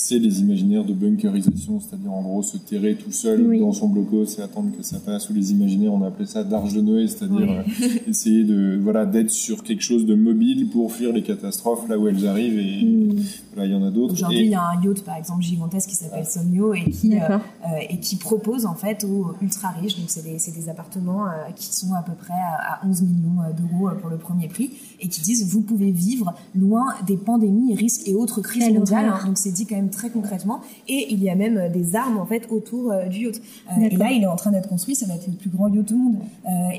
[0.00, 4.38] c'est les imaginaires de bunkerisation, c'est-à-dire en gros se terrer tout seul dans son blocos
[4.38, 7.50] et attendre que ça passe, ou les imaginaires, on appelait ça d'arche de Noé, c'est-à-dire
[7.50, 11.98] euh, essayer de voilà d'être sur quelque chose de mobile pour fuir les catastrophes là
[11.98, 12.58] où elles arrivent.
[12.58, 13.22] Et mm.
[13.52, 14.14] voilà, il y en a d'autres.
[14.14, 17.36] Aujourd'hui, il y a un yacht par exemple gigantesque qui s'appelle Somnio et qui euh,
[17.36, 21.66] euh, et qui propose en fait aux ultra riches, donc c'est des, des appartements qui
[21.66, 25.46] sont à peu près à 11 millions d'euros pour le premier prix, et qui disent
[25.46, 29.06] vous pouvez vivre loin des pandémies, risques et autres crises mondiales.
[29.06, 29.26] Hein.
[29.26, 30.60] donc c'est dit quand même très concrètement.
[30.88, 33.40] Et il y a même euh, des armes en fait autour euh, du yacht.
[33.70, 35.68] Euh, et là, il est en train d'être construit, ça va être le plus grand
[35.68, 36.16] yacht au monde.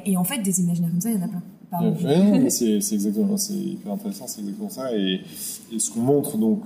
[0.05, 2.49] et en fait, des imaginaires comme ça, il y en a plein.
[2.49, 4.95] c'est exactement, c'est hyper intéressant, c'est exactement ça.
[4.95, 5.21] Et,
[5.77, 6.61] ce qu'on montre donc,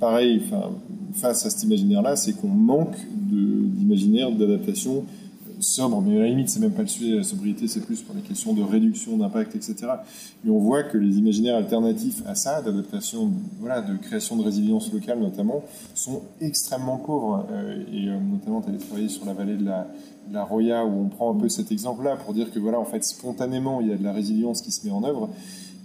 [0.00, 0.42] pareil,
[1.14, 5.04] face à cet imaginaire-là, c'est qu'on manque d'imaginaire, d'adaptation
[5.60, 8.14] sobre, mais à la limite, c'est même pas le sujet, la sobriété, c'est plus pour
[8.14, 9.76] les questions de réduction d'impact, etc.
[10.44, 14.92] Mais on voit que les imaginaires alternatifs à ça, d'adaptation, voilà, de création de résilience
[14.92, 15.62] locale notamment,
[15.94, 17.46] sont extrêmement pauvres.
[17.50, 19.86] Euh, et euh, notamment, tu allais travailler sur la vallée de la,
[20.28, 22.84] de la Roya, où on prend un peu cet exemple-là pour dire que, voilà, en
[22.84, 25.30] fait, spontanément, il y a de la résilience qui se met en œuvre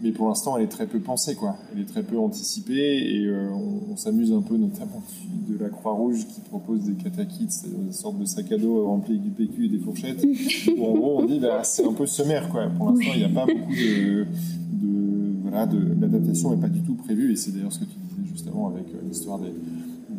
[0.01, 1.55] mais pour l'instant, elle est très peu pensée, quoi.
[1.73, 5.01] Elle est très peu anticipée, et euh, on, s'amuse un peu, notamment
[5.49, 9.23] de la Croix-Rouge qui propose des katakits, une sorte de sac à dos rempli avec
[9.23, 10.25] du PQ et des fourchettes,
[10.77, 12.67] où en gros, on dit, bah, c'est un peu sommaire, quoi.
[12.67, 14.25] Pour l'instant, il n'y a pas beaucoup de,
[14.71, 17.97] de voilà, de, l'adaptation n'est pas du tout prévue, et c'est d'ailleurs ce que tu
[18.09, 19.53] disais juste avant avec euh, l'histoire des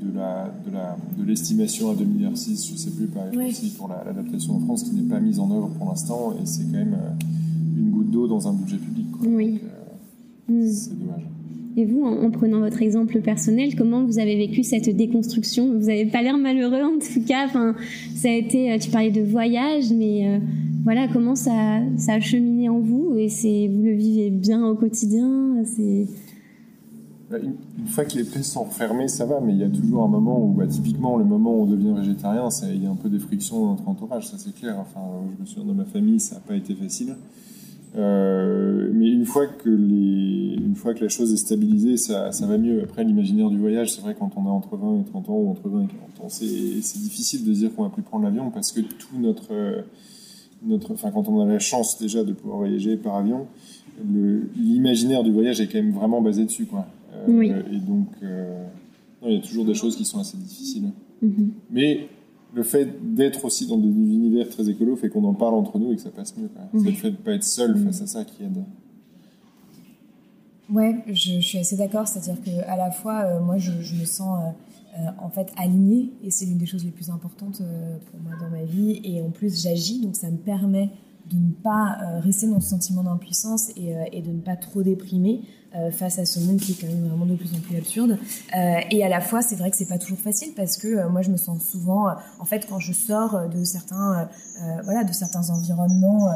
[0.04, 3.70] de la de la de l'estimation à 2 milliards 6 je sais plus par aussi
[3.70, 6.78] pour l'adaptation en France qui n'est pas mise en œuvre pour l'instant et c'est quand
[6.78, 9.60] même euh, une goutte d'eau dans un budget public oui.
[10.48, 10.66] Hmm.
[10.66, 11.22] C'est dommage.
[11.76, 15.72] Et vous, en, prenant votre exemple personnel, comment vous avez vécu cette déconstruction?
[15.72, 17.46] Vous n'avez pas l'air malheureux en tout cas.
[17.46, 17.74] Enfin,
[18.14, 18.72] ça a été.
[18.72, 20.38] Euh, tu parlais de voyage, mais euh,
[20.84, 23.16] voilà, comment ça, ça a cheminé en vous?
[23.16, 25.64] Et c'est vous le vivez bien au quotidien.
[25.64, 26.06] C'est
[27.28, 30.04] bah, une, fois que les plaies sont refermées, ça va, mais il y a toujours
[30.04, 32.96] un moment où, bah, typiquement, le moment où on devient végétarien, il y a un
[32.96, 34.76] peu des frictions dans notre entourage, ça c'est clair.
[34.78, 35.00] Enfin,
[35.34, 37.16] je me souviens dans ma famille, ça n'a pas été facile.
[37.96, 42.46] Euh, mais une fois que les, une fois que la chose est stabilisée, ça, ça
[42.46, 42.82] va mieux.
[42.82, 45.50] Après, l'imaginaire du voyage, c'est vrai quand on a entre 20 et 30 ans ou
[45.50, 46.46] entre 20 et 40 ans, c'est,
[46.82, 49.84] c'est difficile de dire qu'on va plus prendre l'avion parce que tout notre,
[50.64, 53.46] notre, enfin, quand on a la chance déjà de pouvoir voyager par avion,
[54.56, 56.86] l'imaginaire du voyage est quand même vraiment basé dessus, quoi.
[57.14, 57.52] Euh, oui.
[57.72, 58.64] Et donc, euh,
[59.22, 60.90] non, il y a toujours des choses qui sont assez difficiles.
[61.22, 61.48] Mm-hmm.
[61.70, 62.08] Mais
[62.54, 65.92] le fait d'être aussi dans des univers très écolos fait qu'on en parle entre nous
[65.92, 66.48] et que ça passe mieux.
[66.72, 68.64] C'est le fait de ne pas être seul face à ça qui aide.
[70.70, 72.08] Ouais, je, suis assez d'accord.
[72.08, 76.10] C'est-à-dire que à la fois, euh, moi, je, me sens euh, euh, en fait alignée
[76.22, 77.60] et c'est l'une des choses les plus importantes
[78.10, 79.00] pour moi dans ma vie.
[79.04, 80.90] Et en plus, j'agis, donc ça me permet
[81.30, 85.40] de ne pas rester dans ce sentiment d'impuissance et, et, de ne pas trop déprimer.
[85.76, 88.16] Euh, face à ce monde qui est quand même vraiment de plus en plus absurde.
[88.56, 91.08] Euh, et à la fois, c'est vrai que c'est pas toujours facile parce que euh,
[91.08, 92.06] moi, je me sens souvent,
[92.38, 94.28] en fait, quand je sors de certains,
[94.84, 96.30] voilà, de certains environnements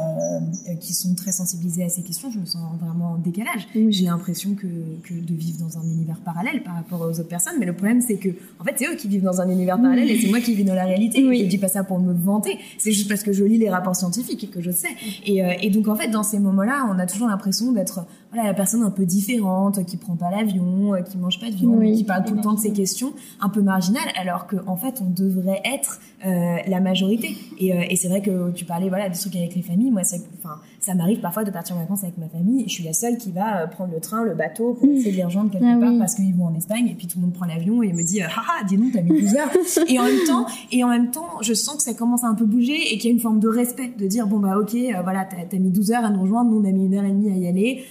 [0.81, 3.67] qui sont très sensibilisés à ces questions, je me sens vraiment en décalage.
[3.73, 4.67] J'ai l'impression que,
[5.03, 7.55] que, de vivre dans un univers parallèle par rapport aux autres personnes.
[7.59, 10.09] Mais le problème, c'est que, en fait, c'est eux qui vivent dans un univers parallèle
[10.09, 11.25] et c'est moi qui vis dans la réalité.
[11.25, 11.41] Oui.
[11.41, 12.59] Et je dis pas ça pour me vanter.
[12.77, 14.89] C'est juste parce que je lis les rapports scientifiques et que je sais.
[15.25, 18.53] Et, et donc, en fait, dans ces moments-là, on a toujours l'impression d'être, voilà, la
[18.53, 22.03] personne un peu différente qui prend pas l'avion, euh, qui mange pas de viande, qui
[22.03, 25.09] parle tout le temps de ces questions un peu marginales, alors qu'en en fait on
[25.09, 27.35] devrait être euh, la majorité.
[27.57, 29.89] Et, euh, et c'est vrai que tu parlais voilà des trucs avec les familles.
[29.89, 32.73] Moi, c'est, enfin, ça m'arrive parfois de partir en vacances avec ma famille et je
[32.73, 35.51] suis la seule qui va prendre le train, le bateau pour essayer de les rejoindre
[35.51, 37.83] quelque ah part parce qu'ils vont en Espagne et puis tout le monde prend l'avion
[37.83, 39.49] et me dit haha dis donc t'as mis 12 heures.
[39.87, 42.35] Et en même temps et en même temps je sens que ça commence à un
[42.35, 44.75] peu bouger et qu'il y a une forme de respect de dire bon bah ok
[45.03, 47.05] voilà t'as as mis 12 heures à nous rejoindre nous on a mis une heure
[47.05, 47.83] et demie à y aller.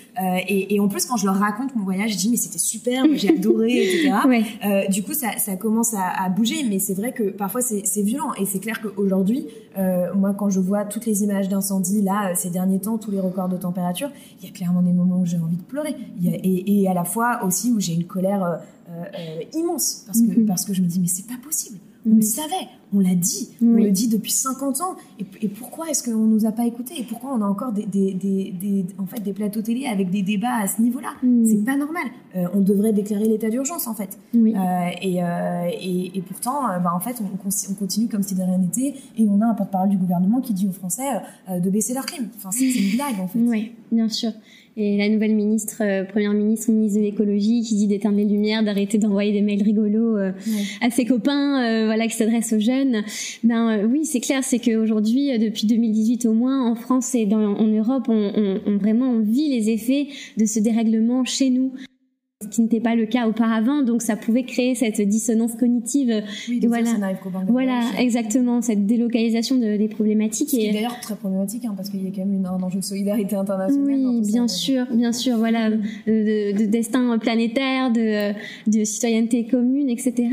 [0.48, 3.04] Et, et en plus quand je leur raconte mon voyage je dis mais c'était super
[3.14, 7.30] j'ai adoré etc du coup ça, ça commence à, à bouger mais c'est vrai que
[7.30, 8.32] parfois c'est violent.
[8.40, 9.46] Et c'est clair qu'aujourd'hui
[9.78, 13.10] euh, moi, quand je vois toutes les images d'incendie, là, euh, ces derniers temps, tous
[13.10, 14.10] les records de température,
[14.40, 15.94] il y a clairement des moments où j'ai envie de pleurer.
[16.24, 18.60] et, et, à la fois aussi où j'ai une colère
[18.90, 20.46] euh, immense parce que, mm-hmm.
[20.46, 21.78] parce que je me dis, mais c'est pas possible.
[22.06, 24.96] On le savait, on l'a dit, on le dit depuis 50 ans.
[25.18, 28.14] Et, pourquoi est-ce qu'on nous a pas écoutés Et pourquoi on a encore des, des,
[28.14, 31.10] des, en fait, des plateaux télé avec des débats à ce niveau-là?
[31.22, 31.46] Mm.
[31.46, 32.04] C'est pas normal.
[32.36, 34.18] Euh, on devrait déclarer l'état d'urgence, en fait.
[34.34, 34.38] Euh,
[35.02, 38.58] et, euh, et, et, pourtant, bah, en fait, on, on, continue comme si de rien
[38.58, 38.94] n'était.
[39.16, 41.08] Et on a un porte-parole du gouvernement qui dit aux Français
[41.48, 42.28] de baisser leur clim.
[42.36, 43.38] Enfin, c'est une blague, en fait.
[43.38, 44.32] Oui, bien sûr
[44.80, 48.62] et la nouvelle ministre, euh, première ministre, ministre de l'écologie, qui dit d'éteindre les lumières,
[48.62, 50.30] d'arrêter d'envoyer des mails rigolos euh,
[50.80, 52.77] à ses copains, euh, voilà, qui s'adressent aux jeunes.
[53.44, 57.66] Ben oui, c'est clair, c'est qu'aujourd'hui, depuis 2018 au moins, en France et dans, en
[57.66, 61.72] Europe, on vraiment on vit les effets de ce dérèglement chez nous
[62.40, 66.22] ce qui n'était pas le cas auparavant, donc ça pouvait créer cette dissonance cognitive.
[66.48, 66.96] Oui, voilà, ça
[67.48, 70.50] voilà, exactement, cette délocalisation de, des problématiques.
[70.50, 72.84] C'est d'ailleurs très problématique, hein, parce qu'il y a quand même une, un enjeu de
[72.84, 73.84] solidarité internationale.
[73.84, 78.32] Oui, bien sûr, bien sûr, voilà, de, de, destin planétaire, de,
[78.70, 80.28] de citoyenneté commune, etc.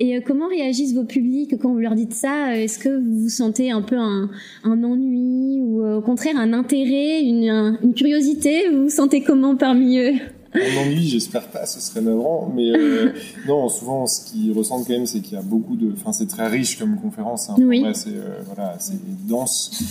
[0.00, 2.58] Et euh, comment réagissent vos publics quand vous leur dites ça?
[2.58, 4.28] Est-ce que vous vous sentez un peu un,
[4.64, 8.70] un ennui ou euh, au contraire un intérêt, une, une curiosité?
[8.72, 10.14] Vous vous sentez comment parmi eux?
[10.54, 12.50] On ennui, j'espère pas, ce serait navrant.
[12.54, 13.12] Mais euh,
[13.48, 15.92] non, souvent, ce qu'ils ressentent quand même, c'est qu'il y a beaucoup de.
[15.92, 17.50] Enfin, c'est très riche comme conférence.
[17.50, 17.56] Hein.
[17.58, 17.84] Oui.
[17.94, 19.82] C'est euh, voilà, c'est dense.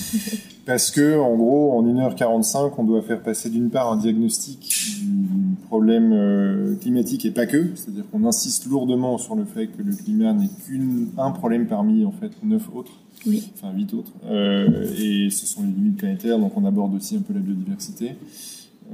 [0.65, 5.55] Parce que, en gros, en 1h45, on doit faire passer d'une part un diagnostic du
[5.67, 7.71] problème euh, climatique et pas que.
[7.75, 12.11] C'est-à-dire qu'on insiste lourdement sur le fait que le climat n'est qu'un problème parmi, en
[12.11, 12.93] fait, neuf autres.
[13.25, 13.51] Oui.
[13.55, 14.11] Enfin, huit autres.
[14.25, 18.15] Euh, et ce sont les limites planétaires, donc on aborde aussi un peu la biodiversité.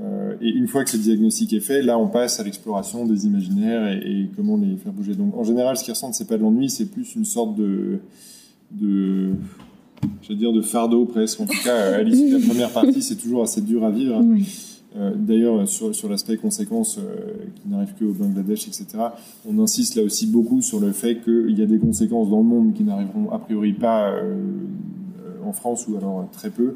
[0.02, 3.26] Euh, et une fois que ce diagnostic est fait, là, on passe à l'exploration des
[3.26, 5.16] imaginaires et, comment les faire bouger.
[5.16, 8.00] Donc, en général, ce qu'ils ressentent, c'est pas de l'ennui, c'est plus une sorte de,
[8.72, 9.32] de,
[10.22, 11.39] je dire, de fardeau presque.
[11.41, 14.22] En tout cas, à l'issue de la première partie, c'est toujours assez dur à vivre.
[14.97, 18.88] Euh, D'ailleurs, sur, sur l'aspect conséquences euh, qui n'arrivent que au Bangladesh, etc.,
[19.47, 22.45] on insiste là aussi beaucoup sur le fait qu'il y a des conséquences dans le
[22.45, 24.36] monde qui n'arriveront a priori pas euh,
[25.45, 26.76] en France ou alors très peu,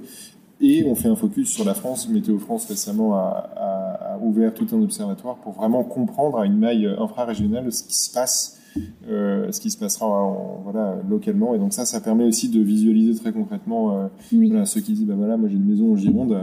[0.64, 2.07] et on fait un focus sur la France.
[2.07, 6.57] Météo France récemment a, a, a, ouvert tout un observatoire pour vraiment comprendre à une
[6.57, 8.61] maille infrarégionale ce qui se passe,
[9.09, 11.53] euh, ce qui se passera en, voilà, localement.
[11.53, 15.05] Et donc ça, ça permet aussi de visualiser très concrètement euh, voilà, ceux qui disent,
[15.05, 16.41] bah voilà, moi j'ai une maison en Gironde,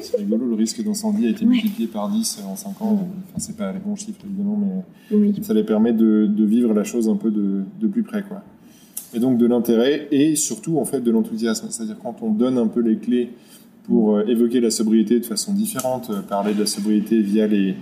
[0.00, 2.98] c'est rigolo, le risque d'incendie a été multiplié par 10 en 5 ans.
[3.28, 4.58] Enfin, c'est pas les bons chiffres évidemment,
[5.12, 8.24] mais ça les permet de, de, vivre la chose un peu de, de plus près,
[8.24, 8.42] quoi.
[9.12, 11.66] Et donc de l'intérêt et surtout en fait de l'enthousiasme.
[11.70, 13.30] C'est-à-dire quand on donne un peu les clés
[13.84, 17.74] pour euh, évoquer la sobriété de façon différente, euh, parler de la sobriété via les,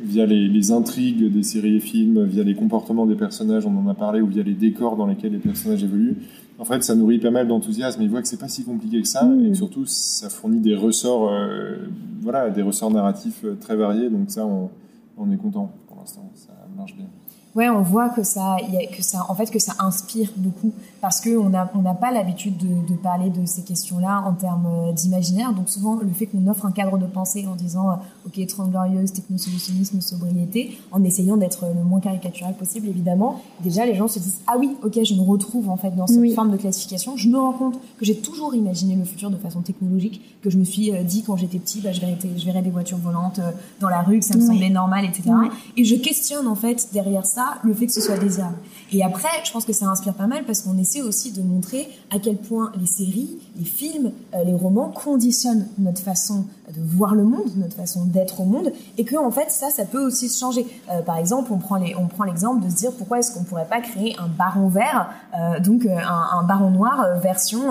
[0.00, 3.88] via les, les, intrigues des séries et films, via les comportements des personnages, on en
[3.88, 6.16] a parlé, ou via les décors dans lesquels les personnages évoluent.
[6.58, 8.02] En fait, ça nourrit pas mal d'enthousiasme.
[8.02, 9.46] Ils voient que c'est pas si compliqué que ça, mmh.
[9.46, 11.76] et surtout, ça fournit des ressorts, euh,
[12.20, 14.10] voilà, des ressorts narratifs très variés.
[14.10, 14.70] Donc ça, on,
[15.16, 16.30] on est content pour l'instant.
[16.34, 17.06] Ça marche bien.
[17.54, 20.72] Ouais, on voit que ça, y a, que ça, en fait, que ça inspire beaucoup
[21.00, 24.32] parce que on n'a on n'a pas l'habitude de, de, parler de ces questions-là en
[24.34, 25.52] termes euh, d'imaginaire.
[25.52, 27.94] Donc souvent, le fait qu'on offre un cadre de pensée en disant, euh,
[28.26, 33.94] ok, trente glorieuse, technosolutionnisme, sobriété, en essayant d'être le moins caricatural possible, évidemment, déjà les
[33.94, 36.56] gens se disent, ah oui, ok, je me retrouve en fait dans cette forme de
[36.56, 37.16] classification.
[37.16, 40.58] Je me rends compte que j'ai toujours imaginé le futur de façon technologique, que je
[40.58, 43.40] me suis euh, dit quand j'étais petit, bah, je verrais, je verrais des voitures volantes
[43.80, 45.30] dans la rue, que ça me semblait normal, etc.
[45.76, 48.56] Et je questionne en fait derrière ça le fait que ce soit désirable.
[48.92, 51.88] Et après, je pense que ça inspire pas mal parce qu'on essaie aussi de montrer
[52.10, 56.44] à quel point les séries, les films, euh, les romans conditionnent notre façon
[56.74, 59.84] de voir le monde, notre façon d'être au monde, et que en fait ça, ça
[59.84, 60.66] peut aussi se changer.
[60.90, 63.44] Euh, par exemple, on prend les, on prend l'exemple de se dire pourquoi est-ce qu'on
[63.44, 67.70] pourrait pas créer un baron vert, euh, donc euh, un, un, baron noir version,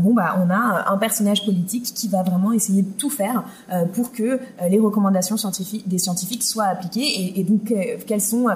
[0.00, 3.44] bon bah on a un personnage politique qui va vraiment essayer de tout faire
[3.92, 7.72] pour que les recommandations scientifiques des scientifiques soient appliquées, et, et donc
[8.06, 8.46] quels sont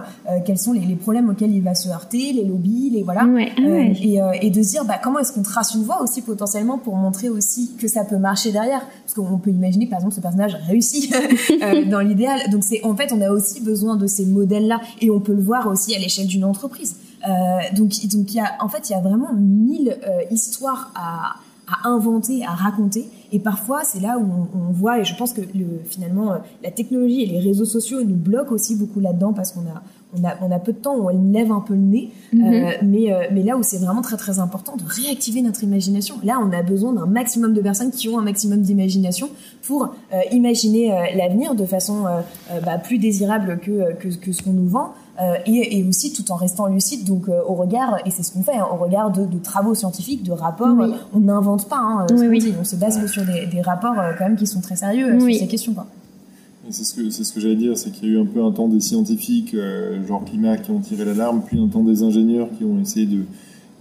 [0.45, 3.53] quels sont les, les, problèmes auxquels il va se heurter, les lobbies, les voilà, ouais,
[3.61, 3.93] ouais.
[4.01, 6.97] Et, et, de se dire bah comment est-ce qu'on trace une voie aussi potentiellement pour
[6.97, 10.57] montrer aussi que ça peut marcher derrière, parce qu'on peut imaginer par exemple ce personnage
[10.67, 11.15] réussit
[11.63, 12.51] euh, dans l'idéal.
[12.51, 15.43] Donc c'est en fait on a aussi besoin de ces modèles-là et on peut le
[15.43, 16.97] voir aussi à l'échelle d'une entreprise.
[17.29, 17.31] Euh,
[17.77, 21.37] donc donc il y a en fait il y a vraiment mille euh, histoires à,
[21.85, 25.81] inventer, à raconter Et parfois, c'est là où on, voit, et je pense que le,
[25.89, 29.83] finalement, la technologie et les réseaux sociaux nous bloquent aussi beaucoup là-dedans parce qu'on a,
[30.19, 32.43] on a, on a peu de temps où elle lève un peu le nez, mhm.
[32.43, 36.17] euh, mais, euh, mais là où c'est vraiment très très important de réactiver notre imagination.
[36.23, 39.31] Là, on a besoin d'un maximum de personnes qui ont un maximum d'imagination
[39.67, 42.05] pour euh, imaginer l'avenir de façon
[42.65, 44.93] bah, plus désirable que, que, que ce qu'on nous vend.
[45.47, 48.57] Et, et, aussi tout en restant lucide donc au regard et c'est ce qu'on fait
[48.57, 50.75] hein, au regard de, de, travaux scientifiques de rapports
[51.13, 54.61] on n'invente pas hein, on se base sur des, des, rapports quand même qui sont
[54.61, 55.87] très sérieux sur ces questions quoi.
[56.73, 56.85] C'est
[57.25, 59.55] ce que, j'allais dire, c'est qu'il y a eu un peu un temps des scientifiques,
[59.55, 63.05] euh, genre climat, qui ont tiré l'alarme, puis un temps des ingénieurs qui ont essayé
[63.05, 63.25] de,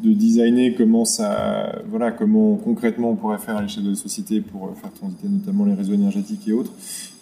[0.04, 4.42] de designer comment ça, voilà, comment concrètement on pourrait faire à l'échelle de la société
[4.42, 6.72] pour euh, faire transiter notamment les réseaux énergétiques et autres.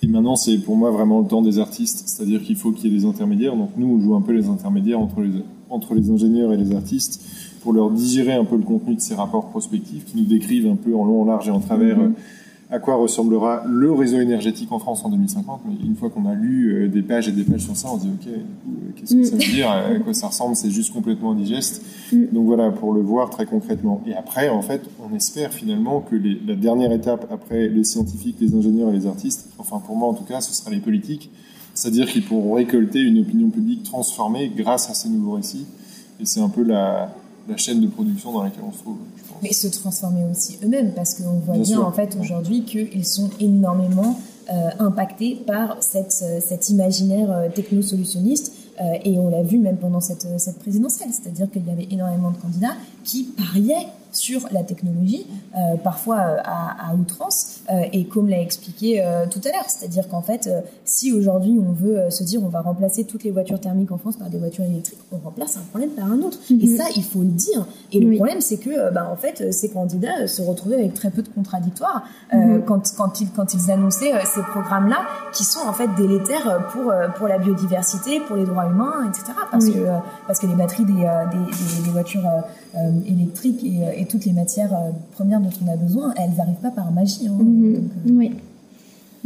[0.02, 2.96] Et maintenant, c'est pour moi vraiment le temps des artistes, c'est-à-dire qu'il faut qu'il y
[2.96, 3.56] ait des intermédiaires.
[3.56, 6.74] Donc nous, on joue un peu les intermédiaires entre les, entre les ingénieurs et les
[6.74, 7.22] artistes
[7.62, 10.78] pour leur digérer un peu le contenu de ces rapports prospectifs qui nous décrivent un
[10.78, 12.00] peu en long, en large et en travers.
[12.00, 12.14] Mm-hmm
[12.72, 15.62] à quoi ressemblera le réseau énergétique en France en 2050.
[15.66, 17.98] Mais une fois qu'on a lu euh, des pages et des pages sur ça, on
[17.98, 20.94] se dit ok, euh, qu'est-ce que ça veut dire À quoi ça ressemble C'est juste
[20.94, 21.84] complètement indigeste.
[22.14, 22.26] Mm.
[22.32, 24.04] Donc voilà, pour le voir très concrètement.
[24.06, 28.38] Et après, en fait, on espère finalement que les, la dernière étape après les scientifiques,
[28.40, 31.32] les ingénieurs et les artistes, enfin pour moi en tout cas, ce sera les politiques.
[31.74, 35.66] C'est-à-dire qu'ils pourront récolter une opinion publique transformée grâce à ces nouveaux récits.
[36.20, 37.16] Et c'est un peu la,
[37.48, 38.98] la chaîne de production dans laquelle on se trouve.
[39.42, 44.20] Mais se transformer aussi eux-mêmes, parce qu'on voit bien, en fait aujourd'hui qu'ils sont énormément
[44.52, 48.54] euh, impactés par cette, euh, cet imaginaire euh, techno-solutionniste.
[49.04, 52.38] et on l'a vu même pendant cette, cette présidentielle, c'est-à-dire qu'il y avait énormément de
[52.38, 58.28] candidats qui pariaient sur la technologie, euh, parfois euh, à, à, outrance, euh, et comme
[58.30, 60.50] l'a expliqué tout à l'heure, c'est-à-dire qu'en fait,
[60.86, 64.18] si aujourd'hui on veut se dire on va remplacer toutes les voitures thermiques en France
[64.18, 66.38] par des voitures électriques, on remplace un problème par un autre.
[66.50, 66.78] Et mhm.
[66.78, 67.66] ça, il faut le dire.
[67.92, 71.22] Et le problème, c'est que, bah, en fait, ces candidats se retrouvaient avec très peu
[71.22, 72.04] de contradictoires
[72.34, 72.64] mhm.
[72.66, 75.00] quand, quand, ils, quand ils annonçaient ces programmes-là,
[75.34, 79.38] qui sont en fait délétères pour, pour la biodiversité, pour les droits humains, etc.
[79.52, 79.86] Parce, que,
[80.28, 82.26] parce que les batteries des, des, des, voitures
[83.08, 86.72] électriques et et toutes les matières euh, premières dont on a besoin, elles n'arrivent pas
[86.72, 87.28] par magie.
[87.28, 87.38] Hein.
[87.40, 87.76] Mhm.
[87.76, 88.32] Euh, oui.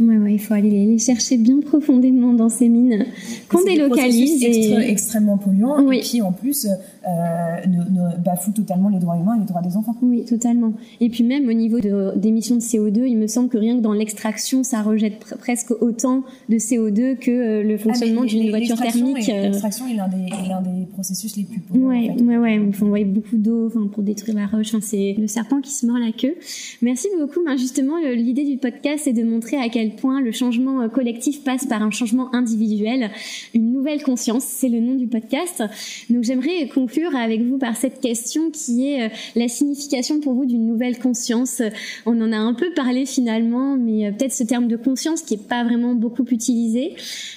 [0.00, 3.06] Ouais, il faut aller les chercher bien profondément dans ces mines
[3.48, 4.42] qu'on délocalise.
[4.42, 4.72] Et...
[4.90, 9.46] extrêmement polluants et qui en plus euh, ne, bafouent totalement les droits humains et les
[9.46, 9.94] droits des enfants.
[10.02, 10.72] Oui, totalement.
[11.00, 11.78] Et puis même au niveau
[12.16, 16.24] d'émissions de, CO2, il me semble que rien que dans l'extraction, ça rejette presque autant
[16.48, 19.28] de CO2 que euh, le ah, fonctionnement d'une voiture thermique.
[19.28, 19.42] Euh.
[19.42, 21.88] L'extraction est l'un des, des, processus les plus polluants.
[21.88, 22.24] Ouais, en fait.
[22.24, 22.72] ouais, ouais.
[22.72, 24.74] Faut envoyer beaucoup d'eau pour détruire la roche.
[24.74, 26.34] Enfin, c'est le serpent qui se mord la queue.
[26.82, 27.44] Merci beaucoup.
[27.44, 31.44] Ben, justement, l'idée du podcast, c'est de montrer à quel point le changement euh, collectif
[31.44, 33.10] passe par un changement individuel,
[33.54, 35.62] une nouvelle conscience, c'est le nom du podcast.
[36.10, 40.46] Donc j'aimerais conclure avec vous par cette question qui est euh, la signification pour vous
[40.46, 41.62] d'une nouvelle conscience.
[42.06, 45.36] On en a un peu parlé finalement, mais euh, peut-être ce terme de conscience qui
[45.36, 46.94] n'est pas vraiment beaucoup utilisé.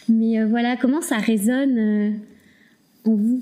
[0.10, 2.20] Mais voilà, comment ça résonne
[3.06, 3.41] en vous?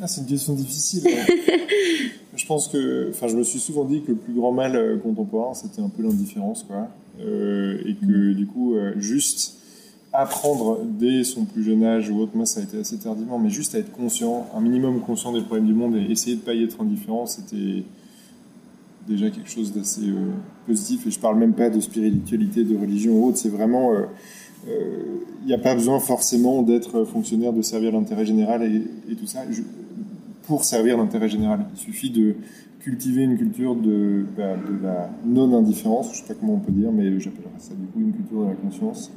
[0.00, 1.02] Ah, c'est une question difficile.
[2.36, 4.96] je pense que, enfin, je me suis souvent dit que le plus grand mal euh,
[4.96, 6.88] contemporain, c'était un peu l'indifférence, quoi.
[7.20, 9.56] Euh, et que, du coup, euh, juste
[10.12, 13.50] apprendre dès son plus jeune âge ou autre, moi, ça a été assez tardivement, mais
[13.50, 16.54] juste à être conscient, un minimum conscient des problèmes du monde et essayer de pas
[16.54, 17.82] y être indifférent, c'était
[19.06, 20.02] déjà quelque chose d'assez
[20.66, 21.06] positif.
[21.06, 23.92] Et je parle même pas de spiritualité, de religion ou autre, c'est vraiment
[24.66, 29.40] il n'y a pas besoin forcément d'être fonctionnaire, de servir l'intérêt général et, tout ça
[30.48, 31.66] pour servir l'intérêt général.
[31.74, 32.34] Il suffit de
[32.80, 36.90] cultiver une culture de, bah, la non-indifférence, je ne sais pas comment on peut dire,
[36.90, 39.12] mais j'appellerais ça du coup une culture de la conscience.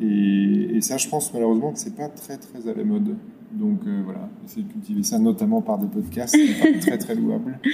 [0.00, 3.14] Et, ça, je pense malheureusement que c'est pas très très à la mode.
[3.52, 7.60] Donc euh, voilà, essayer de cultiver ça notamment par des podcasts, c'est très très louable.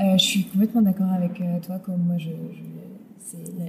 [0.00, 2.28] Euh, je suis complètement d'accord avec euh, toi, comme moi je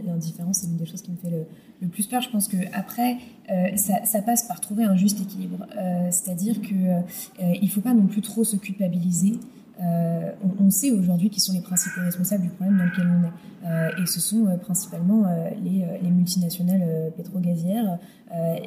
[0.05, 2.21] l'indifférence, c'est une des choses qui me fait le, plus peur.
[2.21, 3.17] Je pense que après,
[3.51, 5.65] euh, ça, passe par trouver un juste équilibre.
[5.77, 9.39] Euh, c'est-à-dire que euh, il faut pas non plus trop se culpabiliser.
[10.59, 14.01] On, sait aujourd'hui qui sont les principaux responsables du problème dans lequel on est.
[14.01, 15.25] et ce sont principalement
[15.63, 17.97] les, les, multinationales pétro-gazières,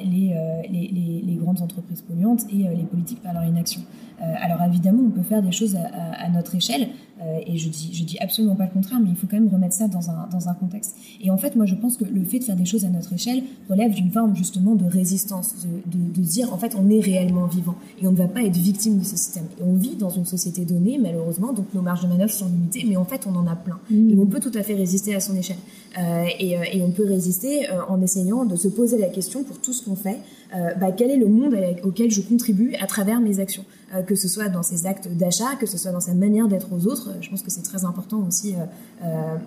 [0.03, 3.81] les, grandes entreprises polluantes et les politiques par leur inaction.
[4.19, 7.12] alors évidemment, on peut faire des choses à, notre échelle, euh,
[7.45, 9.73] et je dis, je dis absolument pas le contraire, mais il faut quand même remettre
[9.73, 10.95] ça dans un, dans un contexte.
[11.21, 13.13] Et en fait, moi, je pense que le fait de faire des choses à notre
[13.13, 16.99] échelle relève d'une forme justement de résistance, de, de, de, dire en fait, on est
[16.99, 19.45] réellement vivant et on ne va pas être victime de ce système.
[19.59, 22.85] Et on vit dans une société donnée, malheureusement, donc nos marges de manœuvre sont limitées,
[22.87, 23.79] mais en fait, on en a plein.
[23.89, 24.09] Mmh.
[24.11, 25.57] Et on peut tout à fait résister à son échelle.
[25.97, 29.43] Euh, et, euh, et, on peut résister euh, en essayant de se poser la question
[29.43, 30.17] pour tout ce qu'on fait,
[30.55, 33.65] euh, bah, quel est le monde auquel je contribue à travers mes actions,
[34.07, 36.87] que ce soit dans ses actes d'achat, que ce soit dans sa manière d'être aux
[36.87, 37.09] autres autres.
[37.21, 38.55] Je pense que c'est très important aussi,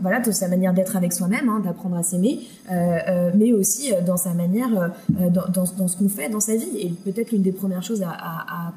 [0.02, 2.40] voilà, de sa manière d'être avec soi-même, hein, d'apprendre à s'aimer,
[3.34, 6.78] mais aussi dans sa manière, dans, ce qu'on fait dans sa vie.
[6.78, 8.72] Et peut-être l'une des premières choses à,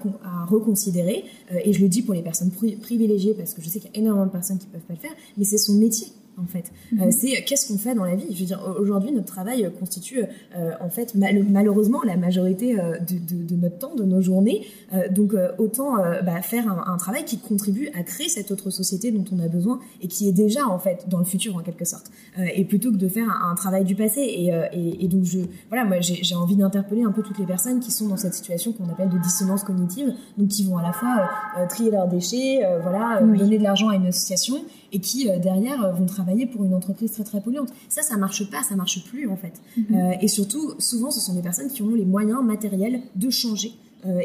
[0.48, 1.26] reconsidérer,
[1.64, 4.00] et je le dis pour les personnes privilégiées parce que je sais qu'il y a
[4.00, 6.08] énormément de personnes qui peuvent pas le faire, mais c'est son métier
[6.42, 6.72] en fait.
[6.92, 7.02] Mhm.
[7.02, 8.26] Euh, c'est qu'est-ce qu'on fait dans la vie?
[8.32, 10.24] Je veux dire, aujourd'hui, notre travail constitue
[10.56, 14.66] euh, en fait malheureusement la majorité euh, de, notre temps, de nos journées.
[15.12, 19.40] donc autant bah, faire un, travail qui contribue à créer cette autre société dont on
[19.40, 22.12] a besoin et qui est déjà en fait dans le futur en quelque sorte.
[22.56, 24.22] et plutôt que de faire un, travail du passé.
[24.22, 27.92] Et, et, donc je, voilà, moi j'ai envie d'interpeller un peu toutes les personnes qui
[27.92, 31.30] sont dans cette situation qu'on appelle de dissonance cognitive, donc qui vont à la fois
[31.68, 34.56] trier leurs déchets, voilà, donner de l'argent à une association
[34.92, 37.70] et qui euh, derrière euh, vont travailler pour une entreprise très très polluante.
[37.90, 39.54] Ça, ça marche pas, ça marche plus en fait.
[39.78, 39.86] Mhm.
[39.96, 43.74] Euh, et surtout, souvent, ce sont des personnes qui ont les moyens matériels de changer.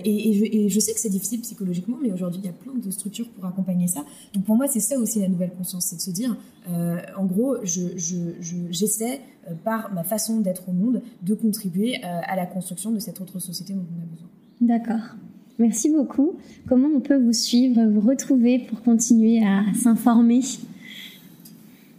[0.04, 3.28] et, je, sais que c'est difficile psychologiquement, mais aujourd'hui, il y a plein de structures
[3.30, 4.04] pour accompagner ça.
[4.32, 6.36] Donc pour moi, c'est ça aussi la nouvelle conscience, c'est de se dire,
[6.68, 12.92] en gros, j'essaie, je, par ma façon d'être au monde, de contribuer à la construction
[12.92, 14.28] de cette autre société dont on a besoin.
[14.60, 15.16] D'accord.
[15.58, 16.36] Merci beaucoup.
[16.68, 20.40] Comment on peut vous suivre, vous retrouver pour continuer à s'informer?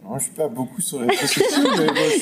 [0.04, 1.64] Moi, je suis pas beaucoup sur les réseaux sociaux.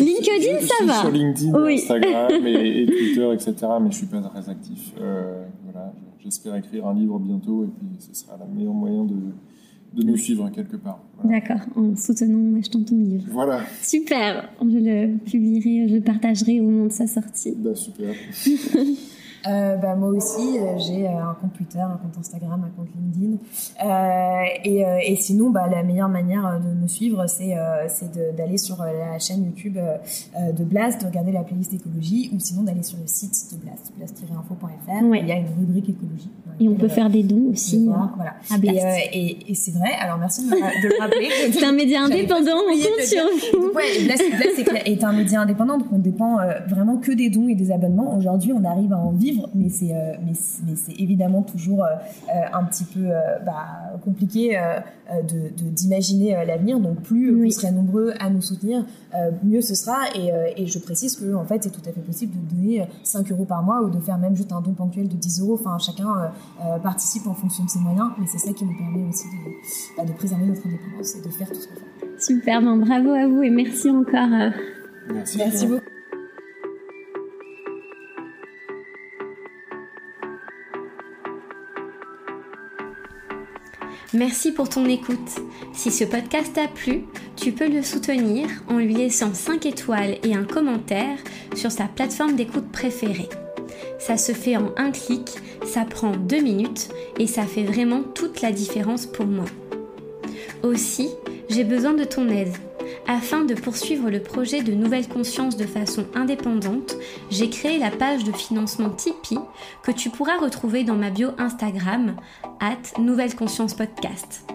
[0.04, 1.00] LinkedIn, ça va.
[1.00, 3.54] Sur LinkedIn, Instagram et, Twitter, etc.
[3.82, 4.92] Mais je suis pas très actif.
[5.00, 9.16] Euh, voilà, j'espère écrire un livre bientôt et puis ce sera le meilleur moyen de,
[9.94, 11.00] de me suivre quelque part.
[11.24, 13.24] D'accord, en soutenant, en achetant ton livre.
[13.30, 13.60] Voilà.
[13.82, 17.54] Super, je le publierai, je le partagerai au moment de sa sortie.
[17.56, 18.14] Bah, super.
[19.46, 22.88] Euh, bah, moi aussi, euh, j'ai euh, un compte Twitter, un compte Instagram, un compte
[22.94, 23.36] LinkedIn.
[24.64, 27.54] Et, et, sinon, bah, la meilleure manière de me suivre, c'est
[28.36, 32.82] d'aller sur la chaîne YouTube de Blast, de regarder la playlist écologie, ou sinon d'aller
[32.82, 35.16] sur le site de Blast, blast-info.fr.
[35.16, 36.30] Il y a une rubrique écologie.
[36.60, 37.86] Et on peut faire des dons aussi.
[37.86, 38.34] voilà.
[39.12, 41.28] Et, et, c'est vrai, alors merci de, le rappeler.
[41.52, 43.72] c'est un média indépendant, on compte sur vous.
[43.74, 46.38] Ouais, Blast, Blast est un média indépendant, donc on dépend
[46.68, 48.16] vraiment que des dons et des abonnements.
[48.16, 51.88] Aujourd'hui, on arrive à en vivre mais c'est euh, mais, c'est évidemment toujours euh,
[52.28, 53.08] euh, un petit peu
[53.44, 54.58] bah, compliqué
[55.10, 56.80] de d'imaginer l'avenir.
[56.80, 58.84] Donc plus vous serez nombreux à nous soutenir,
[59.42, 59.96] mieux ce sera.
[60.14, 63.30] Et, et, je précise que en fait c'est tout à fait possible de donner 5
[63.32, 65.54] euros par mois ou de faire même juste un don ponctuel de 10 euros.
[65.54, 66.32] Enfin chacun
[66.82, 70.04] participe en fonction de ses moyens, mais c'est ça qui nous permet aussi de, bah,
[70.04, 72.06] de préserver notre indépendance et de faire tout ce qu'on fait.
[72.18, 74.52] Super, ben, bravo à vous et merci encore.
[75.12, 75.93] Merci, merci beaucoup.
[84.14, 85.40] Merci pour ton écoute.
[85.72, 87.02] Si ce podcast t'a plu,
[87.34, 91.18] tu peux le soutenir en lui laissant 5 étoiles et un commentaire
[91.56, 93.28] sur sa plateforme d'écoute préférée.
[93.98, 95.30] Ça se fait en un clic,
[95.66, 99.46] ça prend 2 minutes et ça fait vraiment toute la différence pour moi.
[100.62, 101.08] Aussi,
[101.48, 102.54] j'ai besoin de ton aide.
[103.06, 106.96] Afin de poursuivre le projet de Nouvelle Conscience de façon indépendante,
[107.30, 109.38] j'ai créé la page de financement Tipeee
[109.82, 112.16] que tu pourras retrouver dans ma bio Instagram,
[112.60, 114.46] at Nouvelle Conscience Podcast.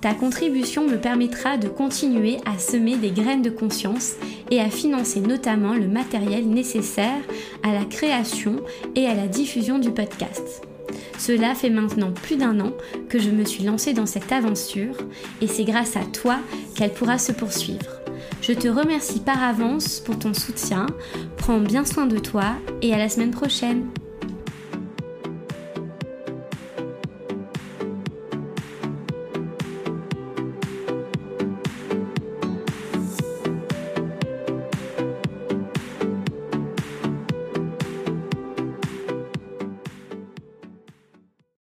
[0.00, 4.14] Ta contribution me permettra de continuer à semer des graines de conscience
[4.50, 7.20] et à financer notamment le matériel nécessaire
[7.62, 8.56] à la création
[8.96, 10.66] et à la diffusion du podcast.
[11.18, 12.72] Cela fait maintenant plus d'un an
[13.08, 14.96] que je me suis lancée dans cette aventure
[15.40, 16.38] et c'est grâce à toi
[16.74, 18.00] qu'elle pourra se poursuivre.
[18.40, 20.86] Je te remercie par avance pour ton soutien,
[21.36, 23.86] prends bien soin de toi et à la semaine prochaine.